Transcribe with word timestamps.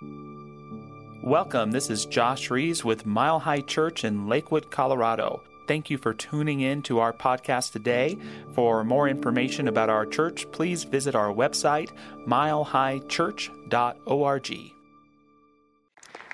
Welcome. 0.00 1.72
This 1.72 1.90
is 1.90 2.06
Josh 2.06 2.48
Rees 2.50 2.84
with 2.84 3.06
Mile 3.06 3.40
High 3.40 3.62
Church 3.62 4.04
in 4.04 4.28
Lakewood, 4.28 4.70
Colorado. 4.70 5.42
Thank 5.66 5.90
you 5.90 5.98
for 5.98 6.14
tuning 6.14 6.60
in 6.60 6.82
to 6.82 7.00
our 7.00 7.12
podcast 7.12 7.72
today. 7.72 8.16
For 8.54 8.84
more 8.84 9.08
information 9.08 9.66
about 9.68 9.90
our 9.90 10.06
church, 10.06 10.48
please 10.52 10.84
visit 10.84 11.16
our 11.16 11.32
website, 11.32 11.90
milehighchurch.org. 12.26 14.75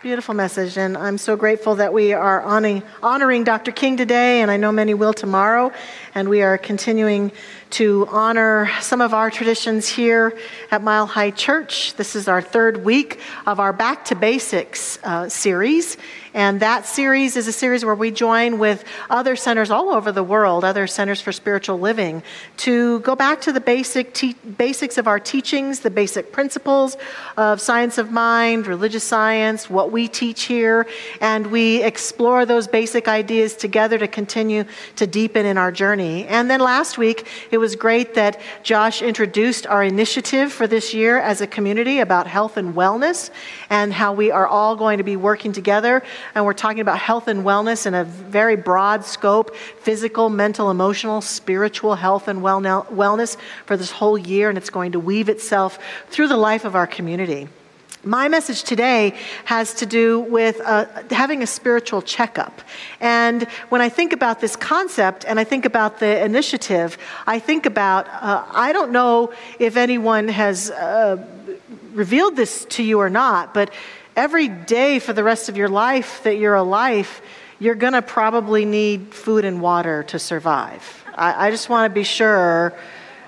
Beautiful 0.02 0.34
message, 0.34 0.78
and 0.78 0.96
I'm 0.96 1.16
so 1.16 1.36
grateful 1.36 1.76
that 1.76 1.92
we 1.92 2.12
are 2.12 2.42
honoring, 2.42 2.82
honoring 3.04 3.44
Dr. 3.44 3.70
King 3.70 3.96
today, 3.96 4.40
and 4.40 4.50
I 4.50 4.56
know 4.56 4.72
many 4.72 4.94
will 4.94 5.12
tomorrow. 5.12 5.70
And 6.12 6.28
we 6.28 6.42
are 6.42 6.58
continuing 6.58 7.30
to 7.70 8.08
honor 8.10 8.68
some 8.80 9.00
of 9.00 9.14
our 9.14 9.30
traditions 9.30 9.88
here 9.88 10.36
at 10.72 10.82
Mile 10.82 11.06
High 11.06 11.30
Church. 11.30 11.94
This 11.94 12.16
is 12.16 12.26
our 12.26 12.42
third 12.42 12.84
week 12.84 13.20
of 13.46 13.60
our 13.60 13.72
Back 13.72 14.06
to 14.06 14.16
Basics 14.16 14.98
uh, 15.04 15.28
series. 15.28 15.96
And 16.34 16.60
that 16.60 16.86
series 16.86 17.36
is 17.36 17.46
a 17.46 17.52
series 17.52 17.84
where 17.84 17.94
we 17.94 18.10
join 18.10 18.58
with 18.58 18.84
other 19.10 19.36
centers 19.36 19.70
all 19.70 19.90
over 19.90 20.12
the 20.12 20.22
world, 20.22 20.64
other 20.64 20.86
centers 20.86 21.20
for 21.20 21.30
spiritual 21.30 21.78
living, 21.78 22.22
to 22.58 23.00
go 23.00 23.14
back 23.14 23.42
to 23.42 23.52
the 23.52 23.60
basic 23.60 24.14
te- 24.14 24.34
basics 24.56 24.96
of 24.96 25.06
our 25.06 25.20
teachings, 25.20 25.80
the 25.80 25.90
basic 25.90 26.32
principles 26.32 26.96
of 27.36 27.60
science 27.60 27.98
of 27.98 28.10
mind, 28.10 28.66
religious 28.66 29.04
science, 29.04 29.68
what 29.68 29.92
we 29.92 30.08
teach 30.08 30.44
here. 30.44 30.86
And 31.20 31.48
we 31.48 31.82
explore 31.82 32.46
those 32.46 32.66
basic 32.66 33.08
ideas 33.08 33.54
together 33.54 33.98
to 33.98 34.08
continue 34.08 34.64
to 34.96 35.06
deepen 35.06 35.44
in 35.44 35.58
our 35.58 35.70
journey. 35.70 36.26
And 36.26 36.50
then 36.50 36.60
last 36.60 36.96
week, 36.96 37.26
it 37.50 37.58
was 37.58 37.76
great 37.76 38.14
that 38.14 38.40
Josh 38.62 39.02
introduced 39.02 39.66
our 39.66 39.82
initiative 39.82 40.50
for 40.50 40.66
this 40.66 40.94
year 40.94 41.18
as 41.18 41.42
a 41.42 41.46
community 41.46 41.98
about 41.98 42.26
health 42.26 42.56
and 42.56 42.74
wellness 42.74 43.30
and 43.68 43.92
how 43.92 44.14
we 44.14 44.30
are 44.30 44.46
all 44.46 44.76
going 44.76 44.96
to 44.98 45.04
be 45.04 45.16
working 45.16 45.52
together 45.52 46.02
and 46.34 46.44
we're 46.44 46.52
talking 46.52 46.80
about 46.80 46.98
health 46.98 47.28
and 47.28 47.44
wellness 47.44 47.86
in 47.86 47.94
a 47.94 48.04
very 48.04 48.56
broad 48.56 49.04
scope 49.04 49.54
physical, 49.56 50.30
mental, 50.30 50.70
emotional, 50.70 51.20
spiritual 51.20 51.94
health 51.94 52.28
and 52.28 52.40
wellness 52.40 53.36
for 53.66 53.76
this 53.76 53.90
whole 53.90 54.16
year, 54.16 54.48
and 54.48 54.58
it's 54.58 54.70
going 54.70 54.92
to 54.92 55.00
weave 55.00 55.28
itself 55.28 55.78
through 56.08 56.28
the 56.28 56.36
life 56.36 56.64
of 56.64 56.74
our 56.74 56.86
community. 56.86 57.48
My 58.04 58.26
message 58.26 58.64
today 58.64 59.14
has 59.44 59.74
to 59.74 59.86
do 59.86 60.18
with 60.18 60.60
uh, 60.60 60.86
having 61.10 61.40
a 61.40 61.46
spiritual 61.46 62.02
checkup. 62.02 62.60
And 63.00 63.44
when 63.68 63.80
I 63.80 63.88
think 63.90 64.12
about 64.12 64.40
this 64.40 64.56
concept 64.56 65.24
and 65.24 65.38
I 65.38 65.44
think 65.44 65.64
about 65.64 66.00
the 66.00 66.24
initiative, 66.24 66.98
I 67.28 67.38
think 67.38 67.64
about 67.64 68.08
uh, 68.08 68.44
I 68.50 68.72
don't 68.72 68.90
know 68.90 69.32
if 69.60 69.76
anyone 69.76 70.26
has 70.26 70.72
uh, 70.72 71.24
revealed 71.92 72.34
this 72.34 72.64
to 72.70 72.82
you 72.82 72.98
or 72.98 73.08
not, 73.08 73.54
but 73.54 73.72
every 74.16 74.48
day 74.48 74.98
for 74.98 75.12
the 75.12 75.24
rest 75.24 75.48
of 75.48 75.56
your 75.56 75.68
life 75.68 76.22
that 76.24 76.36
you're 76.36 76.54
alive, 76.54 77.22
you're 77.58 77.74
going 77.74 77.92
to 77.92 78.02
probably 78.02 78.64
need 78.64 79.14
food 79.14 79.44
and 79.44 79.60
water 79.60 80.02
to 80.04 80.18
survive. 80.18 81.04
I, 81.14 81.48
I 81.48 81.50
just 81.50 81.68
want 81.68 81.90
to 81.90 81.94
be 81.94 82.04
sure 82.04 82.74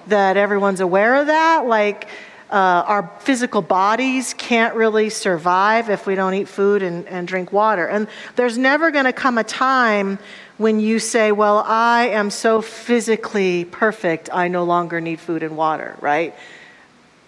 that 0.09 0.37
everyone's 0.37 0.81
aware 0.81 1.17
of 1.17 1.29
that. 1.29 1.67
Like, 1.67 2.09
uh, 2.51 2.85
our 2.87 3.11
physical 3.21 3.63
bodies 3.63 4.35
can't 4.35 4.75
really 4.75 5.11
survive 5.11 5.91
if 5.91 6.07
we 6.07 6.15
don't 6.15 6.35
eat 6.35 6.47
food 6.47 6.83
and, 6.83 7.07
and 7.09 7.27
drink 7.27 7.53
water. 7.53 7.87
And 7.87 8.07
there's 8.37 8.59
never 8.59 8.91
going 8.91 9.07
to 9.07 9.13
come 9.13 9.39
a 9.39 9.45
time 9.45 10.19
when 10.59 10.79
you 10.79 10.99
say, 10.99 11.33
Well, 11.33 11.65
I 11.67 12.09
am 12.09 12.31
so 12.31 12.63
physically 12.63 13.65
perfect, 13.65 14.29
I 14.33 14.49
no 14.49 14.65
longer 14.65 15.01
need 15.01 15.21
food 15.21 15.43
and 15.43 15.57
water, 15.57 15.97
right? 16.01 16.35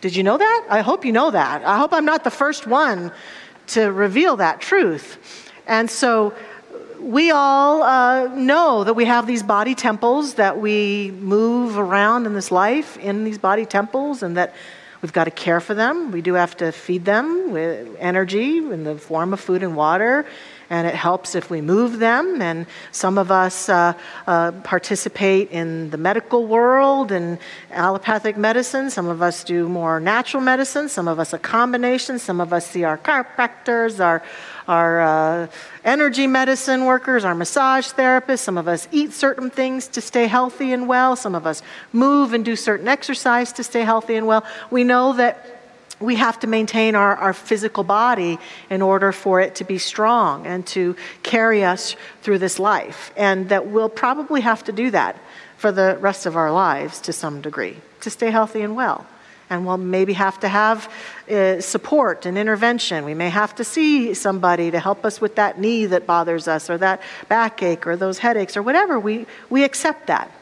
Did 0.00 0.14
you 0.14 0.22
know 0.22 0.38
that? 0.38 0.66
I 0.68 0.82
hope 0.82 1.04
you 1.04 1.12
know 1.12 1.30
that. 1.30 1.64
I 1.64 1.78
hope 1.78 1.92
I'm 1.92 2.04
not 2.04 2.22
the 2.22 2.30
first 2.30 2.66
one 2.66 3.10
to 3.69 3.91
reveal 3.91 4.36
that 4.36 4.61
truth. 4.61 5.19
And 5.67 5.91
so 5.91 6.34
we 7.00 7.31
all 7.31 7.83
uh, 7.83 8.27
know 8.34 8.84
that 8.84 8.95
we 8.95 9.05
have 9.05 9.27
these 9.27 9.42
body 9.42 9.75
temples, 9.75 10.34
that 10.34 10.58
we 10.58 11.13
move 11.20 11.79
around 11.79 12.27
in 12.27 12.35
this 12.35 12.51
life 12.51 12.96
in 12.98 13.24
these 13.24 13.39
body 13.39 13.67
temples, 13.67 14.23
and 14.23 14.36
that 14.36 14.55
we've 15.02 15.13
got 15.13 15.24
to 15.24 15.30
care 15.30 15.61
for 15.61 15.74
them. 15.74 16.11
We 16.11 16.23
do 16.23 16.35
have 16.35 16.57
to 16.58 16.73
feed 16.73 17.05
them 17.05 17.52
with 17.52 17.96
energy 17.98 18.58
in 18.58 18.85
the 18.85 18.96
form 18.96 19.33
of 19.33 19.40
food 19.40 19.63
and 19.63 19.77
water 19.77 20.27
and 20.70 20.86
it 20.86 20.94
helps 20.94 21.34
if 21.34 21.50
we 21.50 21.60
move 21.60 21.98
them. 21.98 22.42
And 22.42 22.66
some 22.92 23.18
of 23.18 23.30
us 23.30 23.68
uh, 23.68 23.94
uh, 24.27 24.52
participate 24.64 25.50
in 25.50 25.90
the 25.90 25.98
medical 25.98 26.46
world 26.46 27.12
and 27.12 27.38
allopathic 27.70 28.36
medicine. 28.36 28.90
Some 28.90 29.08
of 29.08 29.22
us 29.22 29.44
do 29.44 29.68
more 29.68 30.00
natural 30.00 30.42
medicine. 30.42 30.88
Some 30.88 31.08
of 31.08 31.18
us 31.18 31.32
a 31.32 31.38
combination. 31.38 32.18
Some 32.18 32.40
of 32.40 32.52
us 32.52 32.66
see 32.66 32.84
our 32.84 32.98
chiropractors, 32.98 34.04
our 34.04 34.22
our 34.68 35.00
uh, 35.00 35.46
energy 35.84 36.27
medicine 36.27 36.86
workers, 36.86 37.24
our 37.24 37.34
massage 37.34 37.92
therapists. 37.92 38.40
Some 38.40 38.58
of 38.58 38.66
us 38.66 38.88
eat 38.90 39.12
certain 39.12 39.48
things 39.48 39.86
to 39.88 40.00
stay 40.00 40.27
healthy 40.27 40.72
and 40.72 40.88
well. 40.88 41.14
Some 41.14 41.34
of 41.34 41.46
us 41.46 41.62
move 41.92 42.33
and 42.33 42.44
do 42.44 42.56
certain 42.56 42.88
exercise 42.88 43.52
to 43.52 43.62
stay 43.62 43.83
healthy 43.83 44.16
and 44.16 44.27
well. 44.27 44.44
We 44.70 44.83
know 44.83 45.12
that 45.14 45.55
we 46.01 46.17
have 46.17 46.39
to 46.40 46.46
maintain 46.46 46.95
our, 46.95 47.17
our 47.17 47.33
physical 47.33 47.84
body 47.84 48.39
in 48.68 48.83
order 48.83 49.12
for 49.12 49.40
it 49.40 49.55
to 49.57 49.64
be 49.64 49.79
strong 49.79 50.46
and 50.46 50.67
to 50.67 50.95
carry 51.23 51.64
us 51.64 51.96
through 52.23 52.39
this 52.39 52.58
life. 52.58 53.12
And 53.17 53.48
that 53.48 53.67
we'll 53.67 53.89
probably 53.89 54.42
have 54.42 54.64
to 54.64 54.73
do 54.73 54.90
that 54.90 55.18
for 55.57 55.73
the 55.73 55.96
rest 56.01 56.27
of 56.27 56.36
our 56.36 56.52
lives 56.52 57.01
to 57.02 57.12
some 57.12 57.40
degree 57.40 57.79
to 58.01 58.11
stay 58.11 58.30
healthy 58.30 58.61
and 58.61 58.77
well. 58.77 59.07
And 59.48 59.64
we'll 59.64 59.79
maybe 59.79 60.12
have 60.14 60.40
to 60.40 60.48
have 60.48 60.92
uh, 61.30 61.61
support 61.61 62.27
and 62.27 62.36
intervention. 62.36 63.05
We 63.05 63.14
may 63.14 63.30
have 63.30 63.55
to 63.55 63.64
see 63.64 64.13
somebody 64.13 64.73
to 64.73 64.80
help 64.80 65.05
us 65.05 65.20
with 65.20 65.36
that 65.36 65.58
knee 65.58 65.86
that 65.86 66.05
bothers 66.05 66.48
us, 66.48 66.68
or 66.68 66.78
that 66.78 67.01
backache, 67.28 67.86
or 67.86 67.96
those 67.96 68.18
headaches, 68.18 68.57
or 68.57 68.63
whatever. 68.63 68.98
We, 68.98 69.27
we 69.48 69.63
accept 69.63 70.08
that. 70.08 70.33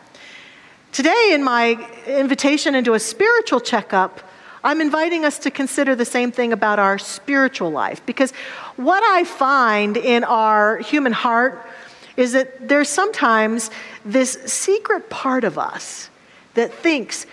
Today, 0.92 1.32
in 1.32 1.44
my 1.44 1.76
invitation 2.06 2.74
into 2.74 2.94
a 2.94 3.00
spiritual 3.00 3.60
checkup, 3.60 4.20
I'm 4.64 4.80
inviting 4.80 5.26
us 5.26 5.38
to 5.40 5.50
consider 5.50 5.94
the 5.94 6.06
same 6.06 6.32
thing 6.32 6.52
about 6.52 6.78
our 6.78 6.98
spiritual 6.98 7.70
life. 7.70 8.04
Because 8.06 8.32
what 8.76 9.02
I 9.04 9.24
find 9.24 9.96
in 9.98 10.24
our 10.24 10.78
human 10.78 11.12
heart 11.12 11.64
is 12.16 12.32
that 12.32 12.68
there's 12.68 12.88
sometimes 12.88 13.70
this 14.04 14.32
secret 14.46 15.10
part 15.10 15.44
of 15.44 15.58
us 15.58 16.08
that 16.54 16.72
thinks 16.72 17.26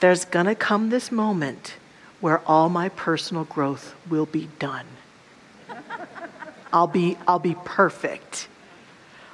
there's 0.00 0.26
going 0.26 0.46
to 0.46 0.54
come 0.54 0.90
this 0.90 1.10
moment 1.10 1.74
where 2.20 2.40
all 2.46 2.68
my 2.68 2.88
personal 2.90 3.44
growth 3.44 3.94
will 4.10 4.26
be 4.26 4.48
done. 4.58 4.86
I'll 6.72 6.86
be, 6.86 7.16
I'll 7.26 7.38
be 7.38 7.56
perfect. 7.64 8.48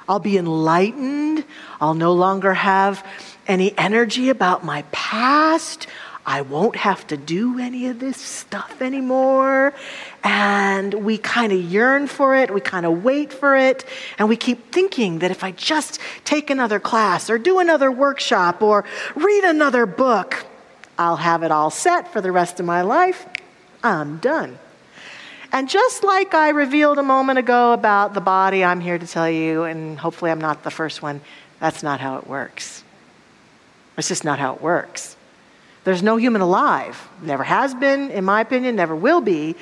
I'll 0.08 0.20
be 0.20 0.36
enlightened. 0.36 1.44
I'll 1.80 1.94
no 1.94 2.12
longer 2.12 2.54
have 2.54 3.04
any 3.46 3.76
energy 3.76 4.28
about 4.28 4.64
my 4.64 4.82
past. 4.92 5.86
I 6.26 6.40
won't 6.40 6.76
have 6.76 7.06
to 7.08 7.16
do 7.16 7.58
any 7.58 7.88
of 7.88 7.98
this 7.98 8.16
stuff 8.16 8.80
anymore. 8.80 9.74
And 10.22 10.94
we 10.94 11.18
kind 11.18 11.52
of 11.52 11.60
yearn 11.60 12.06
for 12.06 12.34
it, 12.34 12.52
we 12.52 12.60
kind 12.62 12.86
of 12.86 13.04
wait 13.04 13.32
for 13.32 13.56
it, 13.56 13.84
and 14.18 14.28
we 14.28 14.36
keep 14.36 14.72
thinking 14.72 15.18
that 15.18 15.30
if 15.30 15.44
I 15.44 15.50
just 15.50 15.98
take 16.24 16.48
another 16.48 16.80
class 16.80 17.28
or 17.28 17.36
do 17.36 17.58
another 17.58 17.90
workshop 17.90 18.62
or 18.62 18.84
read 19.14 19.44
another 19.44 19.84
book, 19.84 20.46
I'll 20.98 21.16
have 21.16 21.42
it 21.42 21.50
all 21.50 21.70
set 21.70 22.12
for 22.12 22.20
the 22.20 22.32
rest 22.32 22.58
of 22.58 22.66
my 22.66 22.80
life. 22.82 23.26
I'm 23.82 24.16
done. 24.18 24.58
And 25.52 25.68
just 25.68 26.02
like 26.02 26.34
I 26.34 26.48
revealed 26.48 26.98
a 26.98 27.02
moment 27.02 27.38
ago 27.38 27.74
about 27.74 28.14
the 28.14 28.20
body, 28.20 28.64
I'm 28.64 28.80
here 28.80 28.98
to 28.98 29.06
tell 29.06 29.30
you, 29.30 29.64
and 29.64 29.98
hopefully 29.98 30.30
I'm 30.30 30.40
not 30.40 30.64
the 30.64 30.70
first 30.70 31.02
one, 31.02 31.20
that's 31.60 31.82
not 31.82 32.00
how 32.00 32.16
it 32.16 32.26
works. 32.26 32.82
It's 33.96 34.08
just 34.08 34.24
not 34.24 34.38
how 34.38 34.54
it 34.54 34.62
works. 34.62 35.13
There's 35.84 36.02
no 36.02 36.16
human 36.16 36.40
alive, 36.40 37.08
never 37.22 37.44
has 37.44 37.74
been, 37.74 38.10
in 38.10 38.24
my 38.24 38.40
opinion, 38.40 38.76
never 38.76 38.96
will 38.96 39.20
be, 39.20 39.54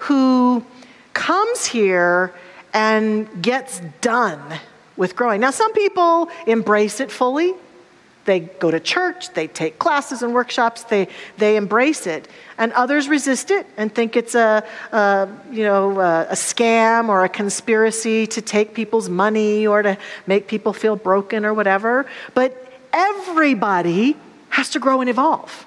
who 0.00 0.64
comes 1.14 1.64
here 1.64 2.34
and 2.74 3.42
gets 3.42 3.80
done 4.00 4.42
with 4.96 5.16
growing. 5.16 5.40
Now, 5.40 5.50
some 5.50 5.72
people 5.72 6.28
embrace 6.46 7.00
it 7.00 7.10
fully. 7.10 7.54
They 8.26 8.40
go 8.40 8.70
to 8.70 8.80
church, 8.80 9.34
they 9.34 9.46
take 9.46 9.78
classes 9.78 10.22
and 10.22 10.32
workshops, 10.32 10.84
they, 10.84 11.08
they 11.36 11.56
embrace 11.56 12.06
it. 12.06 12.26
And 12.56 12.72
others 12.72 13.06
resist 13.06 13.50
it 13.50 13.66
and 13.76 13.94
think 13.94 14.16
it's 14.16 14.34
a, 14.34 14.64
a 14.92 15.28
you 15.50 15.62
know, 15.62 16.00
a, 16.00 16.22
a 16.30 16.34
scam 16.34 17.08
or 17.08 17.24
a 17.24 17.28
conspiracy 17.28 18.26
to 18.28 18.40
take 18.40 18.72
people's 18.72 19.10
money 19.10 19.66
or 19.66 19.82
to 19.82 19.98
make 20.26 20.48
people 20.48 20.72
feel 20.72 20.96
broken 20.96 21.44
or 21.44 21.52
whatever. 21.52 22.06
But 22.32 22.72
everybody 22.94 24.16
has 24.54 24.70
to 24.70 24.78
grow 24.78 25.00
and 25.00 25.10
evolve 25.10 25.66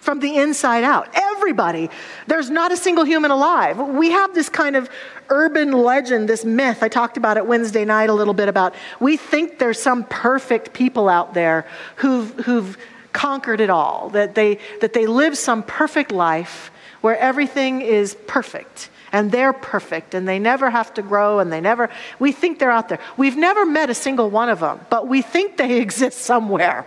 from 0.00 0.20
the 0.20 0.38
inside 0.38 0.84
out. 0.84 1.06
Everybody. 1.12 1.90
There's 2.26 2.48
not 2.48 2.72
a 2.72 2.76
single 2.76 3.04
human 3.04 3.30
alive. 3.30 3.78
We 3.78 4.10
have 4.10 4.34
this 4.34 4.48
kind 4.48 4.76
of 4.76 4.88
urban 5.28 5.72
legend, 5.72 6.26
this 6.26 6.42
myth. 6.42 6.82
I 6.82 6.88
talked 6.88 7.18
about 7.18 7.36
it 7.36 7.46
Wednesday 7.46 7.84
night 7.84 8.08
a 8.08 8.14
little 8.14 8.32
bit 8.32 8.48
about 8.48 8.74
we 8.98 9.18
think 9.18 9.58
there's 9.58 9.78
some 9.78 10.04
perfect 10.04 10.72
people 10.72 11.10
out 11.10 11.34
there 11.34 11.66
who've, 11.96 12.32
who've 12.46 12.78
conquered 13.12 13.60
it 13.60 13.68
all, 13.68 14.08
that 14.10 14.34
they, 14.34 14.58
that 14.80 14.94
they 14.94 15.06
live 15.06 15.36
some 15.36 15.62
perfect 15.62 16.10
life 16.10 16.70
where 17.02 17.18
everything 17.18 17.82
is 17.82 18.16
perfect 18.26 18.88
and 19.12 19.30
they're 19.30 19.52
perfect 19.52 20.14
and 20.14 20.26
they 20.26 20.38
never 20.38 20.70
have 20.70 20.94
to 20.94 21.02
grow 21.02 21.38
and 21.38 21.52
they 21.52 21.60
never, 21.60 21.90
we 22.18 22.32
think 22.32 22.58
they're 22.58 22.70
out 22.70 22.88
there. 22.88 23.00
We've 23.18 23.36
never 23.36 23.66
met 23.66 23.90
a 23.90 23.94
single 23.94 24.30
one 24.30 24.48
of 24.48 24.60
them, 24.60 24.80
but 24.88 25.06
we 25.06 25.20
think 25.20 25.58
they 25.58 25.78
exist 25.86 26.20
somewhere. 26.20 26.86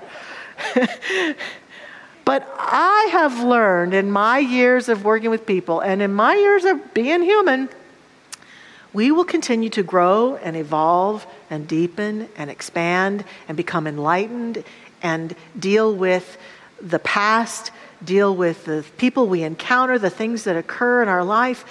but 2.25 2.47
I 2.57 3.09
have 3.11 3.43
learned 3.43 3.93
in 3.93 4.11
my 4.11 4.39
years 4.39 4.89
of 4.89 5.03
working 5.03 5.29
with 5.29 5.45
people 5.45 5.79
and 5.79 6.01
in 6.01 6.13
my 6.13 6.35
years 6.35 6.65
of 6.65 6.93
being 6.93 7.21
human, 7.21 7.69
we 8.93 9.11
will 9.11 9.23
continue 9.23 9.69
to 9.69 9.83
grow 9.83 10.35
and 10.35 10.55
evolve 10.55 11.25
and 11.49 11.67
deepen 11.67 12.27
and 12.35 12.49
expand 12.49 13.23
and 13.47 13.55
become 13.55 13.87
enlightened 13.87 14.63
and 15.01 15.35
deal 15.57 15.95
with 15.95 16.37
the 16.81 16.99
past, 16.99 17.71
deal 18.03 18.35
with 18.35 18.65
the 18.65 18.83
people 18.97 19.27
we 19.27 19.43
encounter, 19.43 19.97
the 19.97 20.09
things 20.09 20.43
that 20.43 20.57
occur 20.57 21.01
in 21.01 21.07
our 21.07 21.23
life 21.23 21.65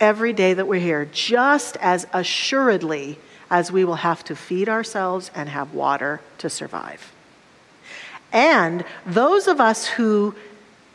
every 0.00 0.32
day 0.32 0.54
that 0.54 0.66
we're 0.66 0.80
here, 0.80 1.08
just 1.12 1.76
as 1.78 2.06
assuredly 2.12 3.18
as 3.50 3.72
we 3.72 3.84
will 3.84 3.96
have 3.96 4.24
to 4.24 4.36
feed 4.36 4.68
ourselves 4.68 5.30
and 5.34 5.48
have 5.48 5.74
water 5.74 6.20
to 6.38 6.48
survive. 6.48 7.12
And 8.32 8.84
those 9.06 9.48
of 9.48 9.60
us 9.60 9.86
who 9.86 10.34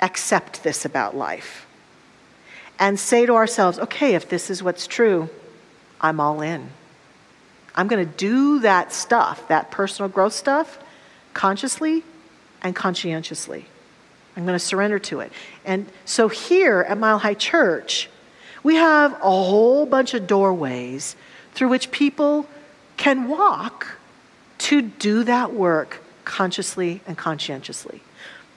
accept 0.02 0.64
this 0.64 0.86
about 0.86 1.16
life 1.16 1.66
and 2.80 3.00
say 3.00 3.26
to 3.26 3.34
ourselves, 3.34 3.80
okay, 3.80 4.16
if 4.16 4.28
this 4.30 4.50
is 4.50 4.62
what's 4.62 4.88
true, 4.88 5.30
I'm 6.00 6.20
all 6.20 6.42
in. 6.42 6.70
I'm 7.76 7.88
going 7.88 8.06
to 8.06 8.18
do 8.18 8.60
that 8.60 8.94
stuff, 8.94 9.48
that 9.48 9.72
personal 9.72 10.10
growth 10.10 10.34
stuff, 10.34 10.80
consciously 11.34 12.04
and 12.62 12.76
conscientiously. 12.76 13.66
I'm 14.36 14.46
going 14.46 14.58
to 14.58 14.66
surrender 14.66 15.00
to 15.00 15.22
it. 15.22 15.32
And 15.64 15.86
so 16.04 16.28
here 16.28 16.86
at 16.88 16.98
Mile 16.98 17.20
High 17.20 17.34
Church, 17.34 18.10
we 18.64 18.76
have 18.76 19.14
a 19.14 19.18
whole 19.30 19.86
bunch 19.86 20.14
of 20.14 20.28
doorways 20.28 21.16
through 21.54 21.70
which 21.70 21.92
people 21.92 22.48
can 22.98 23.28
walk 23.28 23.98
to 24.58 24.82
do 24.82 25.24
that 25.26 25.54
work 25.54 26.02
consciously 26.26 27.02
and 27.08 27.18
conscientiously. 27.18 28.02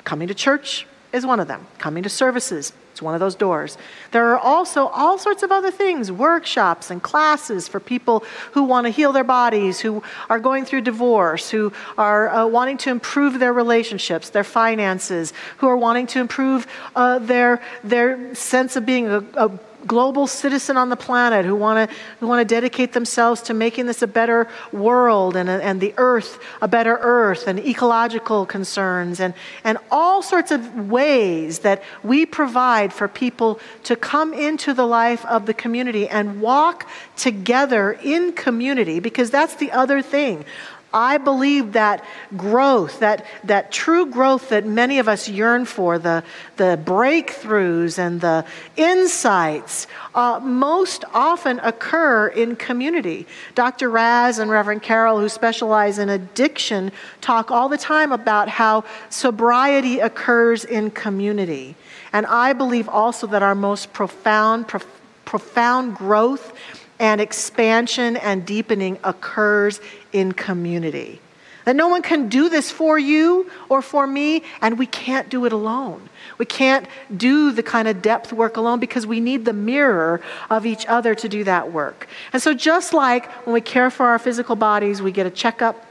Coming 0.04 0.28
to 0.28 0.34
church 0.34 0.86
is 1.12 1.24
one 1.24 1.40
of 1.40 1.48
them, 1.48 1.66
coming 1.78 2.02
to 2.02 2.08
services 2.08 2.72
it's 2.98 3.02
one 3.04 3.14
of 3.14 3.20
those 3.20 3.36
doors. 3.36 3.78
There 4.10 4.32
are 4.32 4.38
also 4.40 4.88
all 4.88 5.18
sorts 5.18 5.44
of 5.44 5.52
other 5.52 5.70
things 5.70 6.10
workshops 6.10 6.90
and 6.90 7.00
classes 7.00 7.68
for 7.68 7.78
people 7.78 8.24
who 8.54 8.64
want 8.64 8.86
to 8.86 8.90
heal 8.90 9.12
their 9.12 9.22
bodies, 9.22 9.78
who 9.78 10.02
are 10.28 10.40
going 10.40 10.64
through 10.64 10.80
divorce, 10.80 11.48
who 11.48 11.72
are 11.96 12.28
uh, 12.28 12.46
wanting 12.48 12.76
to 12.78 12.90
improve 12.90 13.38
their 13.38 13.52
relationships, 13.52 14.30
their 14.30 14.42
finances, 14.42 15.32
who 15.58 15.68
are 15.68 15.76
wanting 15.76 16.08
to 16.08 16.18
improve 16.18 16.66
uh, 16.96 17.20
their, 17.20 17.62
their 17.84 18.34
sense 18.34 18.74
of 18.74 18.84
being 18.84 19.06
a, 19.06 19.24
a 19.36 19.48
global 19.86 20.26
citizen 20.26 20.76
on 20.76 20.88
the 20.88 20.96
planet 20.96 21.44
who 21.44 21.54
want 21.54 21.88
to 21.88 21.96
who 22.20 22.26
want 22.26 22.46
to 22.46 22.54
dedicate 22.54 22.92
themselves 22.92 23.40
to 23.42 23.54
making 23.54 23.86
this 23.86 24.02
a 24.02 24.06
better 24.06 24.48
world 24.72 25.36
and, 25.36 25.48
and 25.48 25.80
the 25.80 25.94
earth 25.96 26.38
a 26.60 26.68
better 26.68 26.98
earth 27.00 27.46
and 27.46 27.58
ecological 27.60 28.44
concerns 28.44 29.20
and, 29.20 29.34
and 29.64 29.78
all 29.90 30.22
sorts 30.22 30.50
of 30.50 30.90
ways 30.90 31.60
that 31.60 31.82
we 32.02 32.26
provide 32.26 32.92
for 32.92 33.08
people 33.08 33.60
to 33.84 33.94
come 33.96 34.34
into 34.34 34.74
the 34.74 34.86
life 34.86 35.24
of 35.26 35.46
the 35.46 35.54
community 35.54 36.08
and 36.08 36.40
walk 36.40 36.88
together 37.16 37.92
in 38.02 38.32
community 38.32 39.00
because 39.00 39.30
that's 39.30 39.54
the 39.56 39.70
other 39.72 40.02
thing 40.02 40.44
I 40.92 41.18
believe 41.18 41.72
that 41.72 42.04
growth, 42.36 43.00
that, 43.00 43.26
that 43.44 43.70
true 43.70 44.06
growth 44.06 44.48
that 44.48 44.64
many 44.64 44.98
of 44.98 45.08
us 45.08 45.28
yearn 45.28 45.66
for, 45.66 45.98
the, 45.98 46.24
the 46.56 46.80
breakthroughs 46.82 47.98
and 47.98 48.20
the 48.20 48.46
insights, 48.76 49.86
uh, 50.14 50.40
most 50.42 51.04
often 51.12 51.58
occur 51.60 52.28
in 52.28 52.56
community. 52.56 53.26
Dr. 53.54 53.90
Raz 53.90 54.38
and 54.38 54.50
Reverend 54.50 54.82
Carol, 54.82 55.20
who 55.20 55.28
specialize 55.28 55.98
in 55.98 56.08
addiction, 56.08 56.90
talk 57.20 57.50
all 57.50 57.68
the 57.68 57.78
time 57.78 58.10
about 58.12 58.48
how 58.48 58.84
sobriety 59.10 60.00
occurs 60.00 60.64
in 60.64 60.90
community. 60.90 61.76
And 62.14 62.24
I 62.24 62.54
believe 62.54 62.88
also 62.88 63.26
that 63.26 63.42
our 63.42 63.54
most 63.54 63.92
profound, 63.92 64.68
prof- 64.68 64.86
profound 65.26 65.96
growth 65.96 66.54
and 66.98 67.20
expansion 67.20 68.16
and 68.16 68.44
deepening 68.44 68.98
occurs 69.04 69.80
in 70.12 70.32
community. 70.32 71.20
That 71.64 71.76
no 71.76 71.88
one 71.88 72.00
can 72.00 72.30
do 72.30 72.48
this 72.48 72.70
for 72.70 72.98
you 72.98 73.50
or 73.68 73.82
for 73.82 74.06
me, 74.06 74.42
and 74.62 74.78
we 74.78 74.86
can't 74.86 75.28
do 75.28 75.44
it 75.44 75.52
alone. 75.52 76.08
We 76.38 76.46
can't 76.46 76.86
do 77.14 77.52
the 77.52 77.62
kind 77.62 77.86
of 77.88 78.00
depth 78.00 78.32
work 78.32 78.56
alone 78.56 78.80
because 78.80 79.06
we 79.06 79.20
need 79.20 79.44
the 79.44 79.52
mirror 79.52 80.22
of 80.48 80.64
each 80.64 80.86
other 80.86 81.14
to 81.16 81.28
do 81.28 81.44
that 81.44 81.70
work. 81.70 82.08
And 82.32 82.40
so, 82.40 82.54
just 82.54 82.94
like 82.94 83.30
when 83.44 83.52
we 83.52 83.60
care 83.60 83.90
for 83.90 84.06
our 84.06 84.18
physical 84.18 84.56
bodies, 84.56 85.02
we 85.02 85.12
get 85.12 85.26
a 85.26 85.30
checkup, 85.30 85.84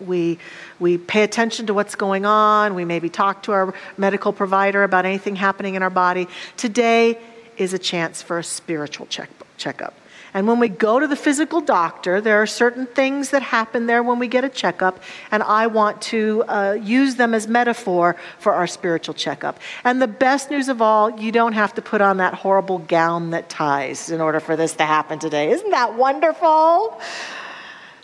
we, 0.00 0.38
we 0.80 0.98
pay 0.98 1.22
attention 1.22 1.66
to 1.66 1.74
what's 1.74 1.94
going 1.94 2.26
on, 2.26 2.74
we 2.74 2.84
maybe 2.84 3.08
talk 3.08 3.44
to 3.44 3.52
our 3.52 3.74
medical 3.96 4.32
provider 4.32 4.82
about 4.82 5.06
anything 5.06 5.36
happening 5.36 5.76
in 5.76 5.82
our 5.84 5.90
body. 5.90 6.26
Today 6.56 7.18
is 7.56 7.72
a 7.72 7.78
chance 7.78 8.22
for 8.22 8.38
a 8.38 8.44
spiritual 8.44 9.06
check, 9.06 9.30
checkup. 9.56 9.94
And 10.34 10.48
when 10.48 10.58
we 10.58 10.68
go 10.68 10.98
to 10.98 11.06
the 11.06 11.14
physical 11.14 11.60
doctor, 11.60 12.20
there 12.20 12.42
are 12.42 12.46
certain 12.46 12.86
things 12.86 13.30
that 13.30 13.40
happen 13.40 13.86
there 13.86 14.02
when 14.02 14.18
we 14.18 14.26
get 14.26 14.42
a 14.42 14.48
checkup, 14.48 15.00
and 15.30 15.44
I 15.44 15.68
want 15.68 16.02
to 16.02 16.42
uh, 16.48 16.72
use 16.72 17.14
them 17.14 17.34
as 17.34 17.46
metaphor 17.46 18.16
for 18.40 18.52
our 18.52 18.66
spiritual 18.66 19.14
checkup. 19.14 19.60
And 19.84 20.02
the 20.02 20.08
best 20.08 20.50
news 20.50 20.68
of 20.68 20.82
all, 20.82 21.20
you 21.20 21.30
don't 21.30 21.52
have 21.52 21.72
to 21.74 21.82
put 21.82 22.00
on 22.00 22.16
that 22.16 22.34
horrible 22.34 22.78
gown 22.78 23.30
that 23.30 23.48
ties 23.48 24.10
in 24.10 24.20
order 24.20 24.40
for 24.40 24.56
this 24.56 24.72
to 24.74 24.84
happen 24.84 25.20
today. 25.20 25.52
Isn't 25.52 25.70
that 25.70 25.94
wonderful? 25.94 27.00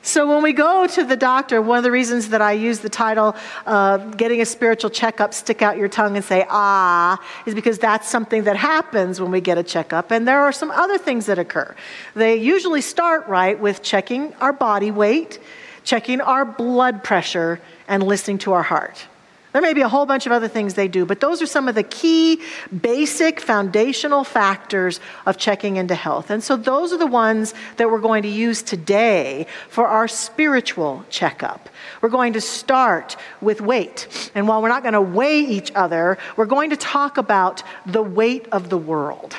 So, 0.02 0.26
when 0.26 0.43
we 0.43 0.55
go 0.55 0.87
to 0.87 1.05
the 1.05 1.17
doctor, 1.17 1.61
one 1.61 1.76
of 1.76 1.85
the 1.85 1.91
reasons 1.91 2.31
that 2.31 2.41
I 2.41 2.52
use 2.52 2.79
the 2.79 2.88
title, 2.88 3.37
uh, 3.67 3.99
Getting 3.99 4.41
a 4.41 4.47
Spiritual 4.47 4.88
Checkup, 4.88 5.35
Stick 5.35 5.61
Out 5.61 5.76
Your 5.76 5.88
Tongue 5.88 6.17
and 6.17 6.25
Say, 6.25 6.47
Ah, 6.49 7.23
is 7.44 7.55
because 7.55 7.79
that's 7.79 8.08
something 8.08 8.44
that 8.44 8.56
happens 8.56 9.20
when 9.20 9.31
we 9.31 9.43
get 9.43 9.58
a 9.58 9.62
checkup. 9.62 10.11
And 10.11 10.26
there 10.26 10.41
are 10.41 10.52
some 10.52 10.70
other 10.70 10.97
things 10.97 11.26
that 11.26 11.38
occur. 11.38 11.76
They 12.14 12.37
usually 12.37 12.81
start 12.81 13.29
right 13.29 13.61
with 13.61 13.82
checking 13.82 14.32
our 14.35 14.55
body 14.55 14.91
weight, 14.91 15.38
checking 15.85 16.23
our 16.23 16.46
blood 16.46 17.05
pressure, 17.05 17.61
and 17.87 18.03
listening 18.03 18.38
to 18.38 18.53
our 18.53 18.62
heart. 18.62 19.06
There 19.52 19.61
may 19.61 19.75
be 19.75 19.81
a 19.81 19.88
whole 19.88 20.06
bunch 20.06 20.26
of 20.26 20.32
other 20.32 20.47
things 20.47 20.75
they 20.75 20.87
do, 20.87 21.05
but 21.05 21.19
those 21.19 21.43
are 21.43 21.47
some 21.47 21.67
of 21.67 21.75
the 21.75 21.82
key, 21.82 22.41
basic, 22.81 23.41
foundational 23.41 24.23
factors 24.23 25.00
of 25.26 25.38
checking 25.38 25.76
into 25.76 25.97
health. 25.97 26.31
And 26.31 26.43
so 26.43 26.56
those 26.56 26.93
are 26.93 26.98
the 26.98 27.06
ones 27.06 27.53
that 27.77 27.91
we're 27.91 28.01
going 28.01 28.22
to 28.22 28.29
use 28.29 28.63
today 28.63 29.46
for 29.69 29.89
our 29.89 30.06
spiritual 30.06 31.05
checkup. 31.10 31.69
We're 32.01 32.10
going 32.10 32.34
to 32.34 32.41
start 32.41 33.17
with 33.41 33.60
weight. 33.60 34.31
And 34.36 34.46
while 34.46 34.63
we're 34.63 34.69
not 34.69 34.82
going 34.82 34.94
to 34.94 35.01
weigh 35.01 35.41
each 35.41 35.72
other, 35.75 36.17
we're 36.36 36.46
going 36.46 36.70
to 36.70 36.77
talk 36.77 37.19
about 37.19 37.65
the 37.86 38.03
weight 38.03 38.46
of 38.53 38.70
the 38.70 38.79
world, 38.79 39.34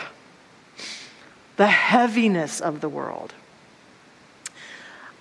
the 1.55 1.67
heaviness 1.67 2.59
of 2.59 2.81
the 2.81 2.89
world. 2.89 3.33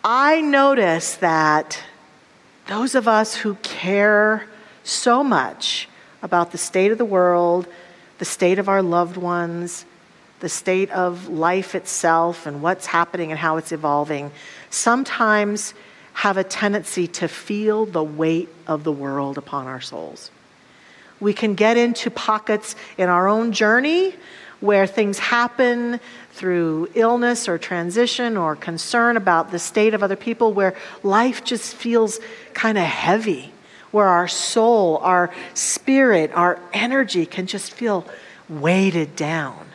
I 0.03 0.41
notice 0.41 1.15
that 1.17 1.81
those 2.67 2.97
of 2.97 3.07
us 3.07 3.37
who 3.37 3.55
care 3.57 4.47
so 4.91 5.23
much 5.23 5.89
about 6.23 6.53
the 6.53 6.59
state 6.59 6.93
of 6.93 6.99
the 6.99 7.05
world, 7.05 7.67
the 8.19 8.25
state 8.25 8.59
of 8.59 8.69
our 8.69 8.83
loved 8.83 9.17
ones, 9.17 9.85
the 10.41 10.49
state 10.49 10.91
of 10.91 11.29
life 11.29 11.75
itself, 11.75 12.47
and 12.47 12.63
what's 12.63 12.87
happening 12.87 13.31
and 13.31 13.39
how 13.39 13.57
it's 13.57 13.73
evolving, 13.73 14.31
sometimes 14.71 15.75
have 16.13 16.37
a 16.37 16.45
tendency 16.45 17.07
to 17.07 17.29
feel 17.29 17.87
the 17.87 18.03
weight 18.03 18.49
of 18.67 18.85
the 18.85 18.93
world 18.93 19.39
upon 19.39 19.67
our 19.67 19.81
souls. 19.81 20.31
We 21.21 21.33
can 21.35 21.55
get 21.55 21.77
into 21.77 22.11
pockets 22.11 22.75
in 22.99 23.09
our 23.09 23.29
own 23.29 23.53
journey 23.53 24.15
where 24.61 24.87
things 24.87 25.19
happen 25.19 26.01
through 26.33 26.89
illness 26.95 27.49
or 27.49 27.59
transition 27.59 28.37
or 28.37 28.57
concern 28.57 29.17
about 29.17 29.51
the 29.51 29.59
state 29.59 29.95
of 29.95 30.03
other 30.03 30.17
people, 30.17 30.53
where 30.53 30.75
life 31.03 31.45
just 31.45 31.75
feels 31.75 32.21
kind 32.53 32.77
of 32.77 32.85
heavy 32.85 33.53
where 33.91 34.07
our 34.07 34.29
soul, 34.29 34.99
our 34.99 35.31
spirit, 35.55 36.31
our 36.35 36.61
energy 36.73 37.27
can 37.27 37.47
just 37.47 37.73
feel 37.73 38.07
weighted 38.49 39.17
down. 39.17 39.67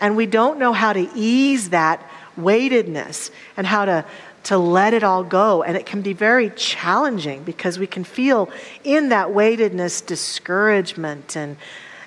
And 0.00 0.16
we 0.16 0.26
don't 0.26 0.58
know 0.58 0.72
how 0.72 0.92
to 0.92 1.08
ease 1.14 1.70
that 1.70 2.08
weightedness 2.36 3.30
and 3.56 3.66
how 3.66 3.84
to, 3.86 4.04
to 4.44 4.58
let 4.58 4.94
it 4.94 5.02
all 5.02 5.24
go. 5.24 5.62
And 5.62 5.76
it 5.76 5.86
can 5.86 6.02
be 6.02 6.12
very 6.12 6.50
challenging 6.50 7.44
because 7.44 7.78
we 7.78 7.86
can 7.86 8.04
feel 8.04 8.50
in 8.84 9.08
that 9.08 9.32
weightedness 9.32 10.02
discouragement 10.02 11.36
and, 11.36 11.56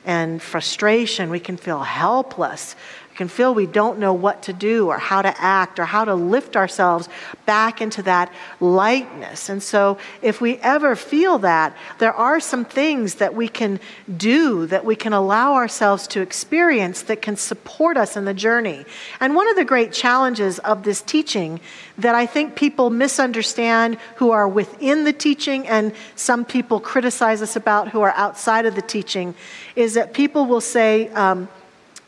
and 0.05 0.41
frustration. 0.41 1.29
We 1.29 1.39
can 1.39 1.57
feel 1.57 1.81
helpless 1.81 2.75
can 3.19 3.27
feel 3.27 3.53
we 3.53 3.65
don't 3.65 3.99
know 3.99 4.13
what 4.13 4.43
to 4.43 4.53
do 4.53 4.87
or 4.87 4.97
how 4.97 5.21
to 5.21 5.41
act 5.41 5.77
or 5.77 5.83
how 5.83 6.05
to 6.05 6.15
lift 6.15 6.55
ourselves 6.55 7.09
back 7.45 7.81
into 7.81 8.01
that 8.01 8.31
lightness. 8.61 9.49
And 9.49 9.61
so, 9.61 9.97
if 10.21 10.39
we 10.39 10.55
ever 10.59 10.95
feel 10.95 11.39
that, 11.39 11.75
there 11.97 12.13
are 12.13 12.39
some 12.39 12.63
things 12.63 13.15
that 13.15 13.35
we 13.35 13.49
can 13.49 13.81
do, 14.15 14.67
that 14.67 14.85
we 14.85 14.95
can 14.95 15.11
allow 15.11 15.55
ourselves 15.55 16.07
to 16.07 16.21
experience 16.21 17.01
that 17.01 17.21
can 17.21 17.35
support 17.35 17.97
us 17.97 18.15
in 18.15 18.23
the 18.23 18.33
journey. 18.33 18.85
And 19.19 19.35
one 19.35 19.49
of 19.49 19.57
the 19.57 19.65
great 19.65 19.91
challenges 19.91 20.59
of 20.59 20.83
this 20.83 21.01
teaching 21.01 21.59
that 21.97 22.15
I 22.15 22.25
think 22.25 22.55
people 22.55 22.89
misunderstand 22.89 23.97
who 24.15 24.31
are 24.31 24.47
within 24.47 25.03
the 25.03 25.11
teaching 25.11 25.67
and 25.67 25.91
some 26.15 26.45
people 26.45 26.79
criticize 26.79 27.41
us 27.41 27.57
about 27.57 27.89
who 27.89 27.99
are 27.99 28.13
outside 28.15 28.65
of 28.65 28.75
the 28.75 28.81
teaching 28.81 29.35
is 29.75 29.95
that 29.95 30.13
people 30.13 30.45
will 30.45 30.61
say, 30.61 31.09
um, 31.09 31.49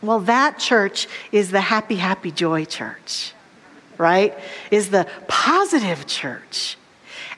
well, 0.01 0.19
that 0.21 0.57
church 0.57 1.07
is 1.31 1.51
the 1.51 1.61
happy, 1.61 1.95
happy, 1.95 2.31
joy 2.31 2.65
church, 2.65 3.33
right? 3.97 4.37
Is 4.71 4.89
the 4.89 5.07
positive 5.27 6.07
church. 6.07 6.77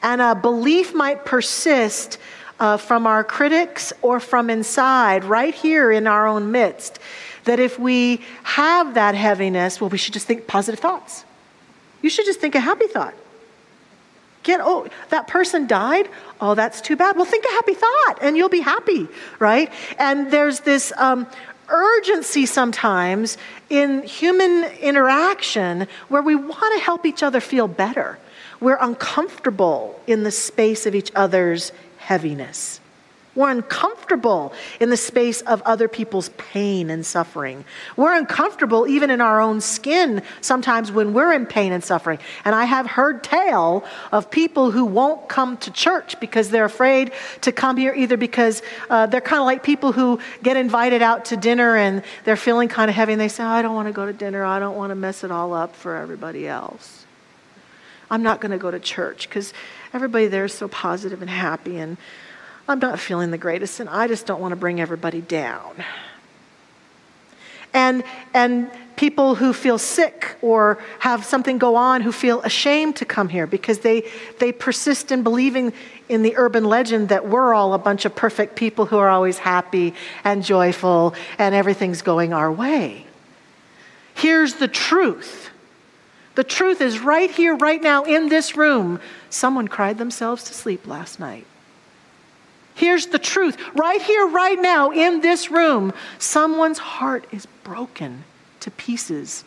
And 0.01 0.21
a 0.21 0.35
belief 0.35 0.93
might 0.93 1.25
persist 1.25 2.17
uh, 2.59 2.77
from 2.77 3.05
our 3.07 3.23
critics 3.23 3.91
or 4.01 4.19
from 4.19 4.49
inside, 4.49 5.23
right 5.23 5.53
here 5.53 5.91
in 5.91 6.07
our 6.07 6.27
own 6.27 6.51
midst, 6.51 6.99
that 7.45 7.59
if 7.59 7.77
we 7.77 8.21
have 8.43 8.93
that 8.93 9.15
heaviness, 9.15 9.81
well, 9.81 9.89
we 9.89 9.97
should 9.97 10.13
just 10.13 10.27
think 10.27 10.47
positive 10.47 10.79
thoughts. 10.79 11.25
You 12.01 12.09
should 12.09 12.25
just 12.25 12.39
think 12.39 12.55
a 12.55 12.59
happy 12.59 12.87
thought. 12.87 13.13
Get, 14.43 14.59
oh, 14.61 14.87
that 15.09 15.27
person 15.27 15.67
died? 15.67 16.09
Oh, 16.41 16.53
that's 16.53 16.81
too 16.81 16.97
bad. 16.97 17.15
Well, 17.15 17.25
think 17.25 17.45
a 17.45 17.51
happy 17.51 17.73
thought 17.73 18.19
and 18.21 18.35
you'll 18.35 18.49
be 18.49 18.59
happy, 18.59 19.07
right? 19.39 19.71
And 19.97 20.29
there's 20.29 20.59
this 20.59 20.91
um, 20.97 21.27
urgency 21.69 22.45
sometimes 22.45 23.37
in 23.69 24.03
human 24.03 24.65
interaction 24.79 25.87
where 26.09 26.21
we 26.21 26.35
want 26.35 26.77
to 26.77 26.83
help 26.83 27.05
each 27.05 27.23
other 27.23 27.39
feel 27.39 27.67
better. 27.67 28.19
We're 28.59 28.77
uncomfortable 28.79 29.99
in 30.07 30.23
the 30.23 30.31
space 30.31 30.85
of 30.85 30.95
each 30.95 31.11
other's 31.15 31.71
heaviness. 31.97 32.79
We're 33.35 33.49
uncomfortable 33.49 34.53
in 34.79 34.91
the 34.91 34.97
space 34.97 35.41
of 35.41 35.63
other 35.63 35.87
people's 35.87 36.29
pain 36.37 36.91
and 36.91 37.03
suffering. 37.03 37.65
We're 37.97 38.13
uncomfortable 38.13 38.87
even 38.87 39.09
in 39.09 39.21
our 39.21 39.41
own 39.41 39.59
skin 39.59 40.21
sometimes 40.41 40.91
when 40.91 41.13
we're 41.13 41.33
in 41.33 41.47
pain 41.47 41.71
and 41.71 41.83
suffering. 41.83 42.19
And 42.45 42.53
I 42.53 42.65
have 42.65 42.85
heard 42.85 43.23
tale 43.23 43.83
of 44.11 44.29
people 44.29 44.69
who 44.69 44.85
won't 44.85 45.29
come 45.29 45.57
to 45.57 45.71
church 45.71 46.19
because 46.19 46.51
they're 46.51 46.65
afraid 46.65 47.11
to 47.41 47.51
come 47.51 47.77
here, 47.77 47.95
either 47.95 48.17
because 48.17 48.61
uh, 48.91 49.07
they're 49.07 49.21
kind 49.21 49.39
of 49.39 49.45
like 49.45 49.63
people 49.63 49.91
who 49.91 50.19
get 50.43 50.55
invited 50.55 51.01
out 51.01 51.25
to 51.25 51.37
dinner 51.37 51.75
and 51.75 52.03
they're 52.25 52.35
feeling 52.35 52.69
kind 52.69 52.89
of 52.89 52.95
heavy 52.95 53.13
and 53.13 53.21
they 53.21 53.29
say, 53.29 53.43
oh, 53.43 53.47
I 53.47 53.63
don't 53.63 53.73
want 53.73 53.87
to 53.87 53.93
go 53.93 54.05
to 54.05 54.13
dinner. 54.13 54.43
I 54.43 54.59
don't 54.59 54.77
want 54.77 54.91
to 54.91 54.95
mess 54.95 55.23
it 55.23 55.31
all 55.31 55.55
up 55.55 55.75
for 55.75 55.95
everybody 55.95 56.47
else. 56.47 57.05
I'm 58.11 58.21
not 58.21 58.41
going 58.41 58.51
to 58.51 58.59
go 58.59 58.69
to 58.69 58.79
church 58.79 59.27
because 59.27 59.53
everybody 59.91 60.27
there 60.27 60.45
is 60.45 60.53
so 60.53 60.67
positive 60.67 61.21
and 61.21 61.29
happy 61.31 61.79
and 61.79 61.97
I'm 62.67 62.79
not 62.79 62.99
feeling 62.99 63.31
the 63.31 63.37
greatest, 63.37 63.79
and 63.79 63.89
I 63.89 64.07
just 64.07 64.25
don't 64.25 64.39
want 64.41 64.51
to 64.51 64.55
bring 64.55 64.79
everybody 64.79 65.21
down. 65.21 65.83
And, 67.73 68.03
and 68.33 68.69
people 68.95 69.35
who 69.35 69.51
feel 69.51 69.79
sick 69.79 70.35
or 70.41 70.77
have 70.99 71.25
something 71.25 71.57
go 71.57 71.75
on 71.75 72.01
who 72.01 72.11
feel 72.11 72.41
ashamed 72.41 72.95
to 72.97 73.05
come 73.05 73.29
here 73.29 73.47
because 73.47 73.79
they, 73.79 74.09
they 74.39 74.51
persist 74.51 75.11
in 75.11 75.23
believing 75.23 75.73
in 76.07 76.21
the 76.21 76.35
urban 76.37 76.65
legend 76.65 77.09
that 77.09 77.27
we're 77.27 77.53
all 77.53 77.73
a 77.73 77.79
bunch 77.79 78.05
of 78.05 78.15
perfect 78.15 78.55
people 78.55 78.85
who 78.85 78.97
are 78.97 79.09
always 79.09 79.39
happy 79.39 79.93
and 80.23 80.43
joyful 80.43 81.15
and 81.39 81.55
everything's 81.55 82.01
going 82.01 82.31
our 82.31 82.51
way. 82.51 83.05
Here's 84.13 84.55
the 84.55 84.67
truth 84.67 85.49
the 86.35 86.43
truth 86.43 86.81
is 86.81 86.99
right 86.99 87.29
here, 87.29 87.55
right 87.55 87.81
now, 87.81 88.05
in 88.05 88.27
this 88.27 88.57
room. 88.57 88.99
Someone 89.29 89.67
cried 89.67 89.99
themselves 89.99 90.43
to 90.45 90.53
sleep 90.55 90.87
last 90.87 91.19
night. 91.19 91.45
Here's 92.75 93.07
the 93.07 93.19
truth. 93.19 93.57
Right 93.75 94.01
here, 94.01 94.27
right 94.27 94.59
now, 94.59 94.91
in 94.91 95.21
this 95.21 95.51
room, 95.51 95.93
someone's 96.17 96.79
heart 96.79 97.25
is 97.31 97.45
broken 97.63 98.23
to 98.61 98.71
pieces 98.71 99.43